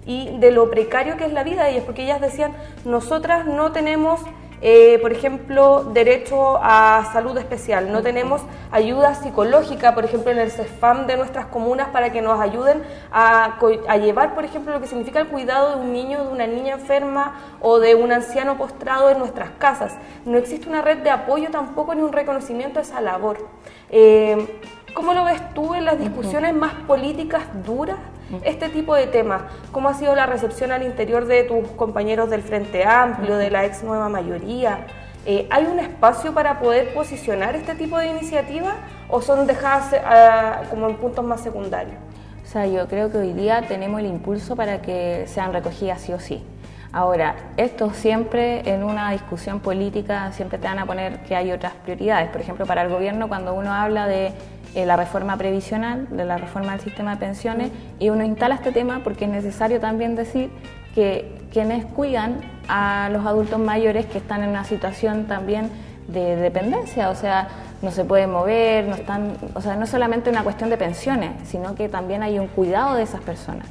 y 0.07 0.37
de 0.39 0.51
lo 0.51 0.71
precario 0.71 1.17
que 1.17 1.25
es 1.25 1.33
la 1.33 1.43
vida 1.43 1.65
de 1.65 1.73
ellas, 1.73 1.85
porque 1.85 2.05
ellas 2.05 2.21
decían, 2.21 2.53
nosotras 2.85 3.47
no 3.47 3.73
tenemos 3.73 4.21
eh, 4.67 4.99
por 5.03 5.13
ejemplo, 5.13 5.85
derecho 5.93 6.59
a 6.63 7.11
salud 7.13 7.37
especial. 7.37 7.93
No 7.93 8.01
tenemos 8.01 8.41
ayuda 8.73 9.15
psicológica, 9.15 9.95
por 9.95 10.07
ejemplo, 10.07 10.33
en 10.33 10.39
el 10.39 10.51
CEFAM 10.51 11.07
de 11.07 11.19
nuestras 11.19 11.45
comunas 11.49 11.89
para 11.89 12.13
que 12.13 12.23
nos 12.23 12.41
ayuden 12.41 12.83
a, 13.13 13.59
llevar, 13.99 14.35
por 14.35 14.47
ejemplo, 14.47 14.73
lo 14.73 14.81
que 14.81 14.87
significa 14.87 15.21
el 15.21 15.29
cuidado 15.29 15.77
de 15.77 15.83
un 15.83 15.93
niño, 15.93 16.25
de 16.25 16.33
una 16.33 16.47
niña 16.47 16.77
enferma 16.77 17.35
o 17.61 17.79
de 17.79 17.95
un 17.95 18.11
anciano 18.11 18.57
postrado 18.57 19.11
en 19.11 19.19
nuestras 19.19 19.51
casas. 19.59 19.99
No 20.25 20.39
existe 20.39 20.67
una 20.67 20.81
red 20.81 20.97
de 21.03 21.11
apoyo 21.11 21.51
tampoco 21.51 21.95
ni 21.95 22.01
un 22.01 22.15
reconocimiento 22.15 22.77
de 22.77 22.87
esa 22.87 23.03
labor. 23.03 23.47
Eh, 23.91 24.61
¿Cómo 24.95 25.13
lo 25.13 25.25
ves 25.25 25.43
tú 25.53 25.75
en 25.75 25.85
las 25.85 25.99
discusiones 25.99 26.55
más 26.55 26.73
políticas 26.87 27.43
duras? 27.67 27.99
Este 28.43 28.69
tipo 28.69 28.95
de 28.95 29.07
temas, 29.07 29.43
¿cómo 29.71 29.89
ha 29.89 29.95
sido 29.95 30.15
la 30.15 30.27
recepción 30.27 30.73
al 30.73 30.83
interior 30.83 31.27
de 31.27 31.45
tus 31.45 31.69
compañeros 31.73 32.31
del 32.31 32.43
Frente 32.43 32.85
Amplio, 32.85 33.37
de 33.37 33.51
la 33.51 33.65
ex 33.65 33.83
nueva 33.83 34.09
mayoría? 34.09 34.87
Eh, 35.27 35.47
¿Hay 35.51 35.67
un 35.67 35.79
espacio 35.79 36.35
para 36.35 36.59
poder 36.59 36.93
posicionar 36.93 37.55
este 37.57 37.75
tipo 37.75 37.99
de 37.99 38.09
iniciativas 38.09 38.75
o 39.09 39.23
son 39.23 39.47
dejadas 39.47 39.93
uh, 39.93 40.69
como 40.69 40.89
en 40.89 40.97
puntos 40.97 41.25
más 41.25 41.41
secundarios? 41.41 41.97
O 42.43 42.47
sea, 42.47 42.67
yo 42.67 42.87
creo 42.89 43.11
que 43.11 43.19
hoy 43.19 43.33
día 43.33 43.63
tenemos 43.67 44.01
el 44.01 44.07
impulso 44.07 44.55
para 44.55 44.83
que 44.83 45.25
sean 45.27 45.53
recogidas 45.53 46.01
sí 46.01 46.13
o 46.13 46.21
sí. 46.21 46.45
Ahora, 46.93 47.35
esto 47.57 47.93
siempre 47.93 48.69
en 48.73 48.85
una 48.85 49.11
discusión 49.11 49.61
política 49.61 50.31
siempre 50.33 50.59
te 50.59 50.69
van 50.69 50.79
a 50.79 50.87
poner 50.87 51.21
que 51.25 51.35
hay 51.35 51.51
otras 51.51 51.73
prioridades. 51.73 52.29
Por 52.29 52.41
ejemplo, 52.41 52.67
para 52.67 52.83
el 52.83 52.89
gobierno 52.89 53.29
cuando 53.29 53.55
uno 53.55 53.73
habla 53.73 54.07
de 54.07 54.33
eh, 54.75 54.87
la 54.87 54.97
reforma 54.97 55.37
previsional, 55.37 56.09
de 56.11 56.25
la 56.25 56.39
reforma 56.39 56.73
del 56.73 56.81
sistema 56.81 57.13
de 57.13 57.17
pensiones, 57.19 57.71
y 57.99 58.11
uno 58.11 58.25
instala 58.25 58.57
este 58.57 58.73
tema 58.73 59.01
porque 59.05 59.25
es 59.25 59.31
necesario 59.31 59.81
también 59.81 60.17
decir 60.17 60.51
que 60.95 61.33
quienes 61.53 61.85
cuidan 61.85 62.41
a 62.69 63.09
los 63.13 63.27
adultos 63.27 63.59
mayores 63.59 64.07
que 64.07 64.19
están 64.19 64.43
en 64.43 64.51
una 64.51 64.65
situación 64.65 65.27
también 65.27 65.71
de 66.09 66.37
dependencia, 66.37 67.11
o 67.11 67.15
sea, 67.15 67.49
no 67.83 67.91
se 67.91 68.05
pueden 68.05 68.31
mover, 68.31 68.87
no 68.87 68.95
están, 68.95 69.33
o 69.55 69.61
sea, 69.61 69.77
no 69.77 69.87
solamente 69.87 70.31
una 70.31 70.43
cuestión 70.43 70.71
de 70.71 70.77
pensiones, 70.77 71.31
sino 71.45 71.75
que 71.75 71.89
también 71.89 72.23
hay 72.23 72.39
un 72.39 72.49
cuidado 72.49 72.95
de 72.95 73.03
esas 73.03 73.21
personas. 73.21 73.67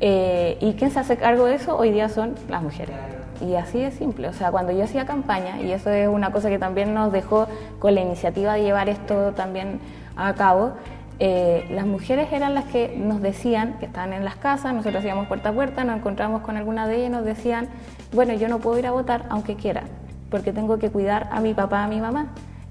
Eh, 0.00 0.58
¿Y 0.60 0.74
quién 0.74 0.90
se 0.90 1.00
hace 1.00 1.16
cargo 1.16 1.46
de 1.46 1.54
eso? 1.54 1.76
Hoy 1.76 1.90
día 1.90 2.08
son 2.08 2.34
las 2.48 2.62
mujeres. 2.62 2.94
Y 3.40 3.54
así 3.54 3.80
de 3.80 3.90
simple. 3.90 4.28
O 4.28 4.32
sea, 4.32 4.50
cuando 4.50 4.72
yo 4.72 4.84
hacía 4.84 5.06
campaña, 5.06 5.60
y 5.60 5.72
eso 5.72 5.90
es 5.90 6.08
una 6.08 6.32
cosa 6.32 6.48
que 6.48 6.58
también 6.58 6.94
nos 6.94 7.12
dejó 7.12 7.46
con 7.78 7.94
la 7.94 8.00
iniciativa 8.00 8.54
de 8.54 8.62
llevar 8.62 8.88
esto 8.88 9.32
también 9.32 9.80
a 10.16 10.34
cabo, 10.34 10.72
eh, 11.18 11.66
las 11.70 11.86
mujeres 11.86 12.30
eran 12.32 12.54
las 12.54 12.64
que 12.66 12.94
nos 12.96 13.22
decían 13.22 13.76
que 13.78 13.86
estaban 13.86 14.12
en 14.12 14.24
las 14.24 14.36
casas, 14.36 14.74
nosotros 14.74 14.96
hacíamos 14.96 15.28
puerta 15.28 15.50
a 15.50 15.52
puerta, 15.52 15.84
nos 15.84 15.96
encontramos 15.96 16.42
con 16.42 16.56
alguna 16.56 16.86
de 16.86 16.96
ellas 16.96 17.08
y 17.08 17.12
nos 17.12 17.24
decían, 17.24 17.68
bueno, 18.12 18.34
yo 18.34 18.48
no 18.48 18.58
puedo 18.58 18.78
ir 18.78 18.86
a 18.86 18.90
votar 18.90 19.24
aunque 19.30 19.56
quiera, 19.56 19.84
porque 20.30 20.52
tengo 20.52 20.78
que 20.78 20.90
cuidar 20.90 21.28
a 21.32 21.40
mi 21.40 21.54
papá, 21.54 21.84
a 21.84 21.88
mi 21.88 22.00
mamá. 22.00 22.26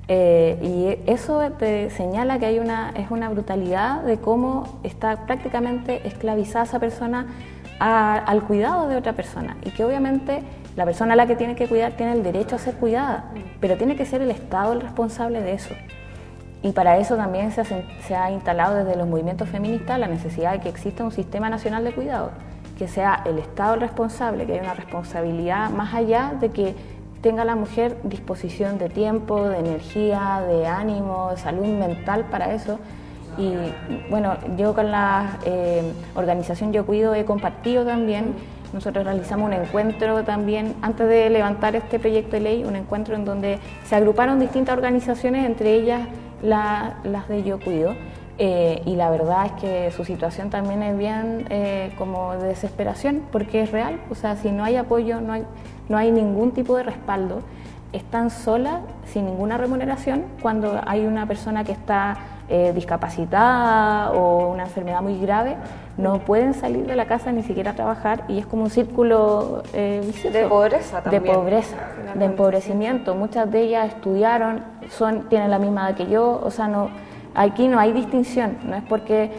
Eh, 0.07 0.59
y 0.61 1.11
eso 1.11 1.39
te 1.57 1.89
señala 1.89 2.37
que 2.37 2.45
hay 2.45 2.59
una, 2.59 2.91
es 2.91 3.09
una 3.09 3.27
brutalidad 3.29 4.03
de 4.03 4.17
cómo 4.17 4.79
está 4.83 5.25
prácticamente 5.25 6.07
esclavizada 6.07 6.65
esa 6.65 6.79
persona 6.79 7.25
al 7.79 8.43
cuidado 8.43 8.87
de 8.87 8.95
otra 8.95 9.13
persona 9.13 9.57
y 9.63 9.71
que 9.71 9.83
obviamente 9.83 10.43
la 10.77 10.85
persona 10.85 11.13
a 11.13 11.15
la 11.15 11.25
que 11.25 11.35
tiene 11.35 11.55
que 11.55 11.67
cuidar 11.67 11.93
tiene 11.93 12.13
el 12.13 12.23
derecho 12.23 12.55
a 12.55 12.59
ser 12.59 12.75
cuidada, 12.75 13.31
pero 13.59 13.77
tiene 13.77 13.95
que 13.95 14.05
ser 14.05 14.21
el 14.21 14.29
Estado 14.29 14.73
el 14.73 14.81
responsable 14.81 15.41
de 15.41 15.53
eso. 15.53 15.73
Y 16.65 16.71
para 16.71 16.97
eso 16.97 17.15
también 17.15 17.51
se 17.51 18.15
ha, 18.15 18.31
instalado 18.31 18.73
desde 18.73 18.95
los 18.95 19.07
movimientos 19.07 19.47
feministas 19.47 19.99
la 19.99 20.07
necesidad 20.07 20.53
de 20.53 20.61
que 20.61 20.69
exista 20.69 21.03
un 21.03 21.11
sistema 21.11 21.47
nacional 21.47 21.83
de 21.83 21.93
cuidado, 21.93 22.31
que 22.79 22.87
sea 22.87 23.21
el 23.27 23.37
Estado 23.37 23.75
el 23.75 23.81
responsable, 23.81 24.47
que 24.47 24.53
haya 24.53 24.63
una 24.63 24.73
responsabilidad 24.73 25.69
más 25.69 25.93
allá 25.93 26.33
de 26.41 26.49
que 26.49 26.73
tenga 27.21 27.45
la 27.45 27.55
mujer 27.55 27.97
disposición 28.01 28.79
de 28.79 28.89
tiempo, 28.89 29.47
de 29.47 29.59
energía, 29.59 30.41
de 30.47 30.65
ánimo, 30.65 31.29
de 31.29 31.37
salud 31.37 31.67
mental 31.67 32.25
para 32.31 32.51
eso. 32.51 32.79
Y 33.37 33.53
bueno, 34.09 34.35
yo 34.57 34.73
con 34.73 34.89
la 34.89 35.37
eh, 35.45 35.93
organización 36.15 36.73
Yo 36.73 36.83
Cuido 36.87 37.13
he 37.13 37.25
compartido 37.25 37.85
también, 37.85 38.33
nosotros 38.73 39.05
realizamos 39.05 39.45
un 39.45 39.53
encuentro 39.53 40.23
también, 40.23 40.73
antes 40.81 41.07
de 41.07 41.29
levantar 41.29 41.75
este 41.75 41.99
proyecto 41.99 42.37
de 42.37 42.39
ley, 42.39 42.63
un 42.63 42.75
encuentro 42.75 43.13
en 43.13 43.23
donde 43.23 43.59
se 43.85 43.95
agruparon 43.95 44.39
distintas 44.39 44.75
organizaciones, 44.75 45.45
entre 45.45 45.75
ellas 45.75 46.07
las 46.41 47.27
de 47.27 47.43
Yo 47.43 47.59
Cuido. 47.59 47.95
Eh, 48.37 48.81
y 48.85 48.95
la 48.95 49.09
verdad 49.09 49.45
es 49.45 49.51
que 49.53 49.91
su 49.91 50.03
situación 50.03 50.49
también 50.49 50.83
es 50.83 50.97
bien 50.97 51.45
eh, 51.49 51.93
como 51.97 52.33
de 52.33 52.49
desesperación, 52.49 53.23
porque 53.31 53.61
es 53.61 53.71
real, 53.71 54.01
o 54.09 54.15
sea, 54.15 54.35
si 54.35 54.51
no 54.51 54.65
hay 54.65 54.75
apoyo, 54.75 55.21
no 55.21 55.31
hay, 55.31 55.45
no 55.87 55.97
hay 55.97 56.11
ningún 56.11 56.51
tipo 56.51 56.75
de 56.75 56.83
respaldo, 56.83 57.43
están 57.93 58.29
solas, 58.29 58.81
sin 59.05 59.25
ninguna 59.25 59.57
remuneración, 59.57 60.25
cuando 60.41 60.81
hay 60.85 61.05
una 61.05 61.25
persona 61.25 61.63
que 61.63 61.71
está 61.71 62.17
eh, 62.49 62.71
discapacitada 62.75 64.11
o 64.11 64.51
una 64.51 64.63
enfermedad 64.63 65.01
muy 65.01 65.19
grave, 65.19 65.55
no 65.97 66.19
pueden 66.19 66.53
salir 66.53 66.85
de 66.85 66.95
la 66.95 67.05
casa 67.05 67.31
ni 67.31 67.43
siquiera 67.43 67.71
a 67.71 67.73
trabajar 67.75 68.25
y 68.27 68.39
es 68.39 68.45
como 68.45 68.63
un 68.63 68.69
círculo 68.69 69.63
vicioso. 69.73 70.37
De 70.37 70.45
pobreza 70.45 71.01
también. 71.01 71.23
De 71.23 71.31
pobreza, 71.31 71.75
de 72.13 72.25
empobrecimiento. 72.25 73.15
Muchas 73.15 73.49
de 73.51 73.61
ellas 73.61 73.87
estudiaron, 73.87 74.61
son, 74.89 75.29
tienen 75.29 75.49
la 75.49 75.59
misma 75.59 75.89
edad 75.89 75.97
que 75.97 76.07
yo, 76.07 76.41
o 76.43 76.51
sea, 76.51 76.67
no, 76.67 76.89
aquí 77.33 77.67
no 77.67 77.79
hay 77.79 77.93
distinción, 77.93 78.57
no 78.63 78.75
es 78.75 78.83
porque 78.83 79.31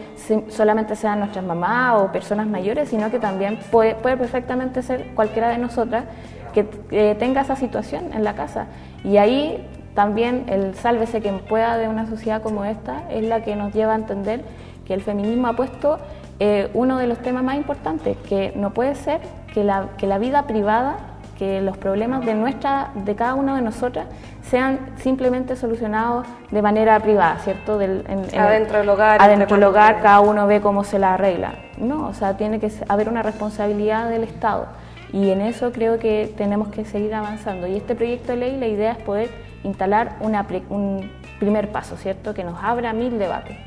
solamente 0.49 0.95
sean 0.95 1.19
nuestras 1.19 1.45
mamás 1.45 2.01
o 2.01 2.11
personas 2.11 2.47
mayores, 2.47 2.89
sino 2.89 3.09
que 3.11 3.19
también 3.19 3.59
puede, 3.71 3.95
puede 3.95 4.17
perfectamente 4.17 4.81
ser 4.81 5.13
cualquiera 5.15 5.49
de 5.49 5.57
nosotras 5.57 6.05
que 6.53 7.15
tenga 7.19 7.41
esa 7.41 7.55
situación 7.55 8.13
en 8.13 8.23
la 8.23 8.33
casa. 8.33 8.65
Y 9.03 9.17
ahí 9.17 9.63
también 9.97 10.45
el 10.47 10.75
sálvese 10.75 11.21
quien 11.21 11.39
pueda 11.39 11.75
de 11.75 11.87
una 11.87 12.05
sociedad 12.05 12.43
como 12.43 12.63
esta 12.65 13.09
es 13.09 13.23
la 13.23 13.41
que 13.41 13.55
nos 13.55 13.73
lleva 13.73 13.93
a 13.93 13.95
entender 13.95 14.43
que 14.85 14.93
el 14.93 15.01
feminismo 15.01 15.47
ha 15.47 15.55
puesto 15.55 15.97
eh, 16.39 16.69
uno 16.75 16.99
de 16.99 17.07
los 17.07 17.17
temas 17.17 17.43
más 17.43 17.55
importantes, 17.55 18.15
que 18.29 18.53
no 18.55 18.75
puede 18.75 18.93
ser 18.93 19.21
que 19.55 19.63
la, 19.63 19.87
que 19.97 20.05
la 20.05 20.19
vida 20.19 20.45
privada 20.45 20.97
que 21.39 21.61
los 21.61 21.77
problemas 21.77 22.23
de 22.27 22.35
nuestra, 22.35 22.91
de 22.93 23.15
cada 23.15 23.33
una 23.33 23.55
de 23.55 23.63
nosotras, 23.63 24.05
sean 24.43 24.79
simplemente 24.97 25.55
solucionados 25.55 26.27
de 26.51 26.61
manera 26.61 26.99
privada, 26.99 27.39
¿cierto? 27.39 27.79
Del, 27.79 28.05
adentro 28.37 28.77
del 28.77 28.89
hogar. 28.89 29.19
Adentro 29.19 29.55
del 29.55 29.63
hogar, 29.63 30.01
cada 30.01 30.19
uno 30.19 30.45
ve 30.45 30.61
cómo 30.61 30.83
se 30.83 30.99
la 30.99 31.15
arregla. 31.15 31.55
No, 31.77 32.07
o 32.07 32.13
sea, 32.13 32.37
tiene 32.37 32.59
que 32.59 32.71
haber 32.87 33.09
una 33.09 33.23
responsabilidad 33.23 34.09
del 34.09 34.23
Estado. 34.23 34.67
Y 35.11 35.29
en 35.29 35.41
eso 35.41 35.71
creo 35.71 35.97
que 35.97 36.31
tenemos 36.37 36.67
que 36.67 36.85
seguir 36.85 37.15
avanzando. 37.15 37.65
Y 37.65 37.75
este 37.75 37.95
proyecto 37.95 38.33
de 38.33 38.37
ley, 38.37 38.57
la 38.57 38.67
idea 38.67 38.91
es 38.91 38.97
poder 38.97 39.46
instalar 39.67 40.17
una, 40.21 40.47
un 40.69 41.11
primer 41.39 41.71
paso, 41.71 41.97
¿cierto? 41.97 42.33
Que 42.33 42.43
nos 42.43 42.61
abra 42.63 42.93
mil 42.93 43.19
debates. 43.19 43.57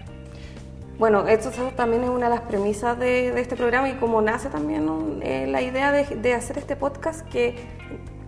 Bueno, 0.99 1.27
esto 1.27 1.51
también 1.77 2.05
es 2.05 2.11
una 2.11 2.29
de 2.29 2.35
las 2.35 2.43
premisas 2.43 2.99
de, 2.99 3.29
este 3.41 3.57
programa 3.57 3.89
y 3.89 3.95
como 3.95 4.21
nace 4.21 4.51
también 4.51 4.87
eh, 5.23 5.47
la 5.49 5.63
idea 5.63 5.93
de, 5.93 6.35
hacer 6.35 6.59
este 6.59 6.77
podcast 6.77 7.27
que, 7.27 7.57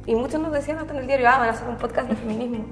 y 0.07 0.14
muchos 0.14 0.41
nos 0.41 0.52
decían 0.52 0.79
hasta 0.79 0.95
en 0.95 1.00
el 1.00 1.07
diario, 1.07 1.29
ah, 1.29 1.38
van 1.38 1.49
a 1.49 1.52
hacer 1.52 1.69
un 1.69 1.76
podcast 1.76 2.09
de 2.09 2.17
feminismo. 2.17 2.64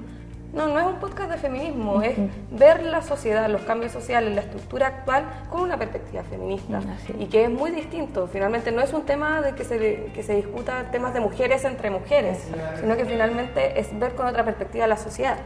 No, 0.53 0.67
no 0.67 0.79
es 0.79 0.85
un 0.85 0.95
podcast 0.95 1.31
de 1.31 1.37
feminismo, 1.37 2.01
es 2.01 2.17
ver 2.51 2.83
la 2.83 3.01
sociedad, 3.01 3.49
los 3.49 3.61
cambios 3.61 3.93
sociales, 3.93 4.35
la 4.35 4.41
estructura 4.41 4.87
actual 4.87 5.23
con 5.49 5.61
una 5.61 5.77
perspectiva 5.77 6.23
feminista 6.23 6.81
y 7.17 7.27
que 7.27 7.45
es 7.45 7.49
muy 7.49 7.71
distinto. 7.71 8.27
Finalmente 8.27 8.71
no 8.71 8.81
es 8.81 8.91
un 8.91 9.03
tema 9.03 9.41
de 9.41 9.53
que 9.53 9.63
se, 9.63 10.11
que 10.13 10.23
se 10.23 10.35
discuta 10.35 10.91
temas 10.91 11.13
de 11.13 11.21
mujeres 11.21 11.63
entre 11.63 11.89
mujeres, 11.89 12.49
sino 12.79 12.97
que 12.97 13.05
finalmente 13.05 13.79
es 13.79 13.97
ver 13.97 14.13
con 14.15 14.27
otra 14.27 14.43
perspectiva 14.43 14.87
la 14.87 14.97
sociedad. 14.97 15.37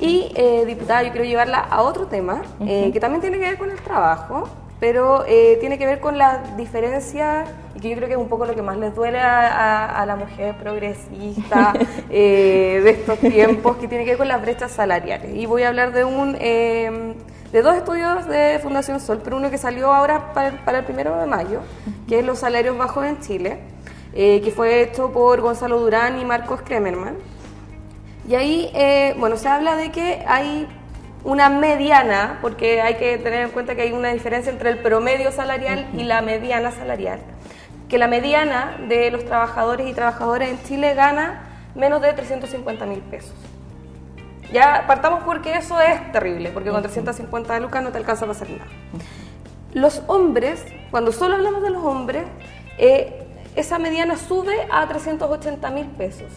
Y, 0.00 0.32
eh, 0.34 0.64
diputada, 0.66 1.02
yo 1.02 1.10
quiero 1.10 1.24
llevarla 1.24 1.58
a 1.58 1.82
otro 1.82 2.06
tema 2.06 2.42
eh, 2.60 2.90
que 2.92 3.00
también 3.00 3.20
tiene 3.20 3.38
que 3.38 3.44
ver 3.44 3.58
con 3.58 3.70
el 3.70 3.78
trabajo 3.80 4.48
pero 4.80 5.24
eh, 5.26 5.56
tiene 5.60 5.78
que 5.78 5.86
ver 5.86 6.00
con 6.00 6.18
la 6.18 6.42
diferencia, 6.56 7.44
y 7.74 7.80
que 7.80 7.90
yo 7.90 7.96
creo 7.96 8.08
que 8.08 8.14
es 8.14 8.20
un 8.20 8.28
poco 8.28 8.46
lo 8.46 8.54
que 8.54 8.62
más 8.62 8.76
les 8.76 8.94
duele 8.94 9.18
a, 9.18 10.04
la 10.06 10.16
mujer 10.16 10.54
progresista 10.56 11.74
eh, 12.10 12.80
de 12.82 12.90
estos 12.90 13.18
tiempos, 13.18 13.76
que 13.78 13.88
tiene 13.88 14.04
que 14.04 14.10
ver 14.10 14.18
con 14.18 14.28
las 14.28 14.40
brechas 14.40 14.70
salariales. 14.70 15.34
Y 15.34 15.46
voy 15.46 15.64
a 15.64 15.68
hablar 15.68 15.92
de 15.92 16.04
un... 16.04 16.36
Em, 16.40 17.14
de 17.52 17.62
dos 17.62 17.74
estudios 17.76 18.26
de 18.26 18.58
Fundación 18.62 19.00
Sol, 19.00 19.22
pero 19.24 19.38
uno 19.38 19.50
que 19.50 19.56
salió 19.56 19.90
ahora 19.90 20.34
para, 20.34 20.78
el 20.78 20.84
primero 20.84 21.16
de 21.16 21.24
mayo, 21.24 21.60
que 22.06 22.18
es 22.18 22.24
los 22.26 22.40
salarios 22.40 22.76
bajos 22.76 23.06
en 23.06 23.20
Chile, 23.20 23.60
eh, 24.12 24.42
que 24.42 24.50
fue 24.50 24.82
hecho 24.82 25.10
por 25.12 25.40
Gonzalo 25.40 25.80
Durán 25.80 26.20
y 26.20 26.26
Marcos 26.26 26.60
Kremerman. 26.60 27.16
Y 28.28 28.34
ahí, 28.34 28.70
bueno, 29.18 29.38
se 29.38 29.48
habla 29.48 29.76
de 29.76 29.90
que 29.90 30.22
hay 30.28 30.68
una 31.28 31.50
mediana, 31.50 32.38
porque 32.40 32.80
hay 32.80 32.94
que 32.94 33.18
tener 33.18 33.42
en 33.42 33.50
cuenta 33.50 33.74
que 33.74 33.82
hay 33.82 33.92
una 33.92 34.08
diferencia 34.08 34.50
entre 34.50 34.70
el 34.70 34.78
promedio 34.78 35.30
salarial 35.30 35.86
y 35.92 36.04
la 36.04 36.22
mediana 36.22 36.70
salarial, 36.70 37.20
que 37.86 37.98
la 37.98 38.08
mediana 38.08 38.78
de 38.88 39.10
los 39.10 39.26
trabajadores 39.26 39.86
y 39.86 39.92
trabajadoras 39.92 40.48
en 40.48 40.62
Chile 40.62 40.94
gana 40.94 41.42
menos 41.74 42.00
de 42.00 42.14
350 42.14 42.86
mil 42.86 43.00
pesos. 43.00 43.34
Ya 44.54 44.84
partamos 44.86 45.22
porque 45.24 45.52
eso 45.52 45.78
es 45.78 46.12
terrible, 46.12 46.50
porque 46.50 46.70
con 46.70 46.80
350 46.80 47.60
lucas 47.60 47.82
no 47.82 47.92
te 47.92 47.98
alcanza 47.98 48.22
para 48.22 48.32
hacer 48.32 48.48
nada. 48.48 48.70
Los 49.74 50.00
hombres, 50.06 50.64
cuando 50.90 51.12
solo 51.12 51.34
hablamos 51.34 51.60
de 51.60 51.68
los 51.68 51.84
hombres, 51.84 52.24
eh, 52.78 53.26
esa 53.54 53.78
mediana 53.78 54.16
sube 54.16 54.66
a 54.70 54.88
380 54.88 55.70
mil 55.72 55.88
pesos. 55.88 56.32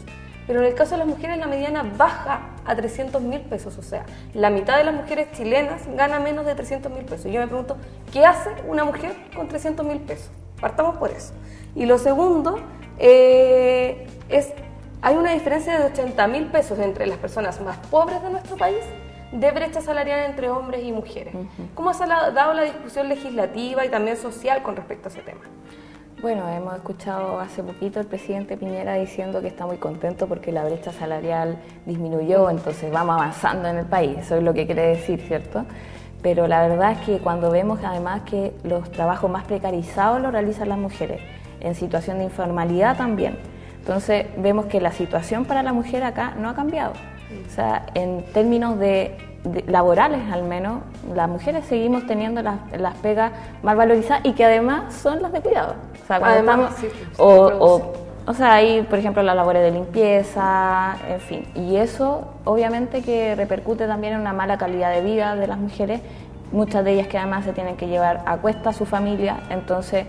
Pero 0.51 0.63
en 0.63 0.67
el 0.67 0.75
caso 0.75 0.91
de 0.91 0.97
las 0.97 1.07
mujeres 1.07 1.37
la 1.37 1.47
mediana 1.47 1.81
baja 1.95 2.41
a 2.65 2.75
300 2.75 3.21
mil 3.21 3.39
pesos, 3.39 3.77
o 3.77 3.81
sea, 3.81 4.05
la 4.33 4.49
mitad 4.49 4.75
de 4.75 4.83
las 4.83 4.93
mujeres 4.93 5.31
chilenas 5.31 5.83
gana 5.95 6.19
menos 6.19 6.45
de 6.45 6.53
300 6.55 6.91
mil 6.91 7.05
pesos. 7.05 7.31
Yo 7.31 7.39
me 7.39 7.47
pregunto, 7.47 7.77
¿qué 8.11 8.25
hace 8.25 8.49
una 8.67 8.83
mujer 8.83 9.15
con 9.33 9.47
300 9.47 9.85
mil 9.85 9.99
pesos? 9.99 10.29
Partamos 10.59 10.97
por 10.97 11.09
eso. 11.09 11.31
Y 11.73 11.85
lo 11.85 11.97
segundo 11.97 12.59
eh, 12.99 14.05
es, 14.27 14.51
hay 15.01 15.15
una 15.15 15.31
diferencia 15.31 15.79
de 15.79 15.85
80 15.85 16.27
mil 16.27 16.47
pesos 16.47 16.77
entre 16.79 17.07
las 17.07 17.17
personas 17.17 17.61
más 17.61 17.77
pobres 17.87 18.21
de 18.21 18.29
nuestro 18.29 18.57
país 18.57 18.83
de 19.31 19.51
brecha 19.51 19.79
salarial 19.79 20.29
entre 20.29 20.49
hombres 20.49 20.83
y 20.83 20.91
mujeres. 20.91 21.33
¿Cómo 21.75 21.93
se 21.93 22.03
ha 22.03 22.29
dado 22.31 22.53
la 22.53 22.63
discusión 22.63 23.07
legislativa 23.07 23.85
y 23.85 23.89
también 23.89 24.17
social 24.17 24.63
con 24.63 24.75
respecto 24.75 25.07
a 25.07 25.11
ese 25.13 25.21
tema? 25.21 25.45
Bueno, 26.21 26.47
hemos 26.49 26.75
escuchado 26.75 27.39
hace 27.39 27.63
poquito 27.63 27.99
el 27.99 28.05
presidente 28.05 28.55
Piñera 28.55 28.93
diciendo 28.93 29.41
que 29.41 29.47
está 29.47 29.65
muy 29.65 29.77
contento 29.77 30.27
porque 30.27 30.51
la 30.51 30.63
brecha 30.63 30.91
salarial 30.91 31.57
disminuyó, 31.87 32.51
entonces 32.51 32.91
vamos 32.91 33.15
avanzando 33.15 33.67
en 33.67 33.77
el 33.77 33.87
país, 33.87 34.19
eso 34.19 34.35
es 34.35 34.43
lo 34.43 34.53
que 34.53 34.67
quiere 34.67 34.83
decir, 34.83 35.19
¿cierto? 35.19 35.65
Pero 36.21 36.47
la 36.47 36.67
verdad 36.67 36.91
es 36.91 36.99
que 36.99 37.17
cuando 37.17 37.49
vemos 37.49 37.79
además 37.83 38.21
que 38.21 38.53
los 38.63 38.91
trabajos 38.91 39.31
más 39.31 39.45
precarizados 39.45 40.21
los 40.21 40.31
realizan 40.31 40.69
las 40.69 40.77
mujeres, 40.77 41.21
en 41.59 41.73
situación 41.73 42.19
de 42.19 42.25
informalidad 42.25 42.97
también, 42.97 43.39
entonces 43.79 44.27
vemos 44.37 44.67
que 44.67 44.79
la 44.79 44.91
situación 44.91 45.45
para 45.45 45.63
la 45.63 45.73
mujer 45.73 46.03
acá 46.03 46.35
no 46.37 46.49
ha 46.49 46.53
cambiado. 46.53 46.93
O 47.47 47.49
sea, 47.49 47.87
en 47.95 48.23
términos 48.31 48.77
de 48.77 49.17
laborales 49.67 50.31
al 50.31 50.43
menos, 50.43 50.81
las 51.13 51.27
mujeres 51.27 51.65
seguimos 51.65 52.05
teniendo 52.05 52.41
las, 52.41 52.59
las, 52.77 52.95
pegas 52.97 53.31
mal 53.63 53.75
valorizadas 53.75 54.23
y 54.23 54.33
que 54.33 54.45
además 54.45 54.93
son 54.93 55.21
las 55.21 55.31
de 55.31 55.41
cuidado. 55.41 55.75
O 56.03 56.07
sea, 56.07 56.19
además, 56.21 56.75
o, 57.17 57.81
o, 58.25 58.33
sea, 58.33 58.53
hay, 58.53 58.83
por 58.83 58.99
ejemplo, 58.99 59.23
las 59.23 59.35
labores 59.35 59.63
de 59.63 59.71
limpieza, 59.71 60.95
en 61.09 61.19
fin. 61.21 61.47
Y 61.55 61.77
eso 61.77 62.27
obviamente 62.45 63.01
que 63.01 63.35
repercute 63.35 63.87
también 63.87 64.13
en 64.13 64.21
una 64.21 64.33
mala 64.33 64.57
calidad 64.57 64.93
de 64.93 65.01
vida 65.01 65.35
de 65.35 65.47
las 65.47 65.57
mujeres, 65.57 66.01
muchas 66.51 66.83
de 66.85 66.93
ellas 66.93 67.07
que 67.07 67.17
además 67.17 67.45
se 67.45 67.53
tienen 67.53 67.77
que 67.77 67.87
llevar 67.87 68.21
a 68.27 68.37
cuesta 68.37 68.69
a 68.69 68.73
su 68.73 68.85
familia. 68.85 69.37
Entonces, 69.49 70.05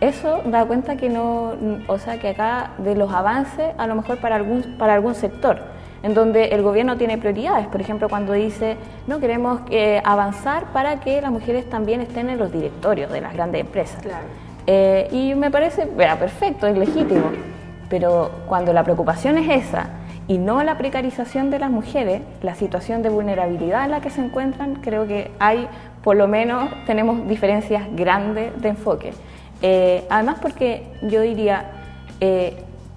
eso 0.00 0.40
da 0.46 0.64
cuenta 0.64 0.96
que 0.96 1.10
no, 1.10 1.52
o 1.88 1.98
sea, 1.98 2.18
que 2.18 2.30
acá 2.30 2.70
de 2.78 2.94
los 2.94 3.12
avances, 3.12 3.74
a 3.76 3.86
lo 3.86 3.96
mejor 3.96 4.16
para 4.18 4.36
algún, 4.36 4.76
para 4.78 4.94
algún 4.94 5.14
sector 5.14 5.75
en 6.02 6.14
donde 6.14 6.46
el 6.46 6.62
gobierno 6.62 6.96
tiene 6.96 7.18
prioridades. 7.18 7.66
Por 7.66 7.80
ejemplo, 7.80 8.08
cuando 8.08 8.32
dice, 8.32 8.76
no 9.06 9.18
queremos 9.18 9.60
eh, 9.70 10.00
avanzar 10.04 10.72
para 10.72 11.00
que 11.00 11.20
las 11.20 11.30
mujeres 11.30 11.68
también 11.68 12.00
estén 12.00 12.28
en 12.30 12.38
los 12.38 12.52
directorios 12.52 13.10
de 13.10 13.20
las 13.20 13.32
grandes 13.34 13.60
empresas. 13.62 14.02
Eh, 14.66 15.08
y 15.12 15.34
me 15.34 15.50
parece, 15.50 15.86
perfecto, 15.86 16.66
es 16.66 16.76
legítimo. 16.76 17.30
Pero 17.88 18.30
cuando 18.46 18.72
la 18.72 18.82
preocupación 18.82 19.38
es 19.38 19.66
esa 19.66 19.90
y 20.28 20.38
no 20.38 20.62
la 20.64 20.76
precarización 20.76 21.50
de 21.50 21.60
las 21.60 21.70
mujeres, 21.70 22.20
la 22.42 22.56
situación 22.56 23.02
de 23.02 23.10
vulnerabilidad 23.10 23.84
en 23.84 23.92
la 23.92 24.00
que 24.00 24.10
se 24.10 24.24
encuentran, 24.24 24.76
creo 24.76 25.06
que 25.06 25.30
hay, 25.38 25.68
por 26.02 26.16
lo 26.16 26.26
menos, 26.26 26.68
tenemos 26.84 27.28
diferencias 27.28 27.84
grandes 27.92 28.60
de 28.60 28.68
enfoque. 28.68 29.12
Eh, 29.62 30.04
además 30.10 30.38
porque 30.42 30.84
yo 31.02 31.20
diría, 31.20 31.70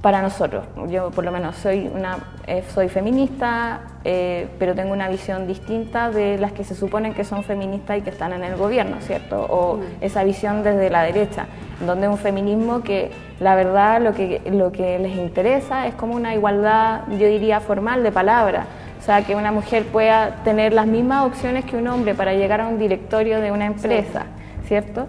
para 0.01 0.21
nosotros. 0.21 0.65
Yo 0.89 1.11
por 1.11 1.25
lo 1.25 1.31
menos 1.31 1.55
soy 1.57 1.89
una 1.93 2.17
eh, 2.49 2.63
soy 2.73 2.89
feminista, 2.89 3.81
eh, 4.03 4.47
pero 4.57 4.73
tengo 4.73 4.91
una 4.91 5.07
visión 5.07 5.45
distinta 5.45 6.09
de 6.09 6.39
las 6.39 6.51
que 6.51 6.63
se 6.63 6.73
suponen 6.73 7.13
que 7.13 7.23
son 7.23 7.43
feministas 7.43 7.99
y 7.99 8.01
que 8.01 8.09
están 8.09 8.33
en 8.33 8.43
el 8.43 8.55
gobierno, 8.55 8.97
¿cierto? 9.01 9.39
O 9.43 9.77
mm. 9.77 9.81
esa 10.01 10.23
visión 10.23 10.63
desde 10.63 10.89
la 10.89 11.03
derecha, 11.03 11.45
donde 11.85 12.07
un 12.07 12.17
feminismo 12.17 12.81
que 12.81 13.11
la 13.39 13.53
verdad 13.53 14.01
lo 14.01 14.13
que, 14.15 14.41
lo 14.51 14.71
que 14.71 14.97
les 14.97 15.15
interesa 15.15 15.85
es 15.85 15.93
como 15.93 16.15
una 16.15 16.33
igualdad, 16.33 17.01
yo 17.11 17.27
diría, 17.27 17.59
formal 17.59 18.01
de 18.01 18.11
palabra. 18.11 18.65
O 18.99 19.03
sea, 19.03 19.23
que 19.23 19.35
una 19.35 19.51
mujer 19.51 19.85
pueda 19.85 20.43
tener 20.43 20.73
las 20.73 20.87
mismas 20.87 21.27
opciones 21.27 21.65
que 21.65 21.77
un 21.77 21.87
hombre 21.87 22.15
para 22.15 22.33
llegar 22.33 22.61
a 22.61 22.67
un 22.67 22.79
directorio 22.79 23.41
de 23.41 23.51
una 23.51 23.67
empresa, 23.67 24.23
¿cierto? 24.65 25.05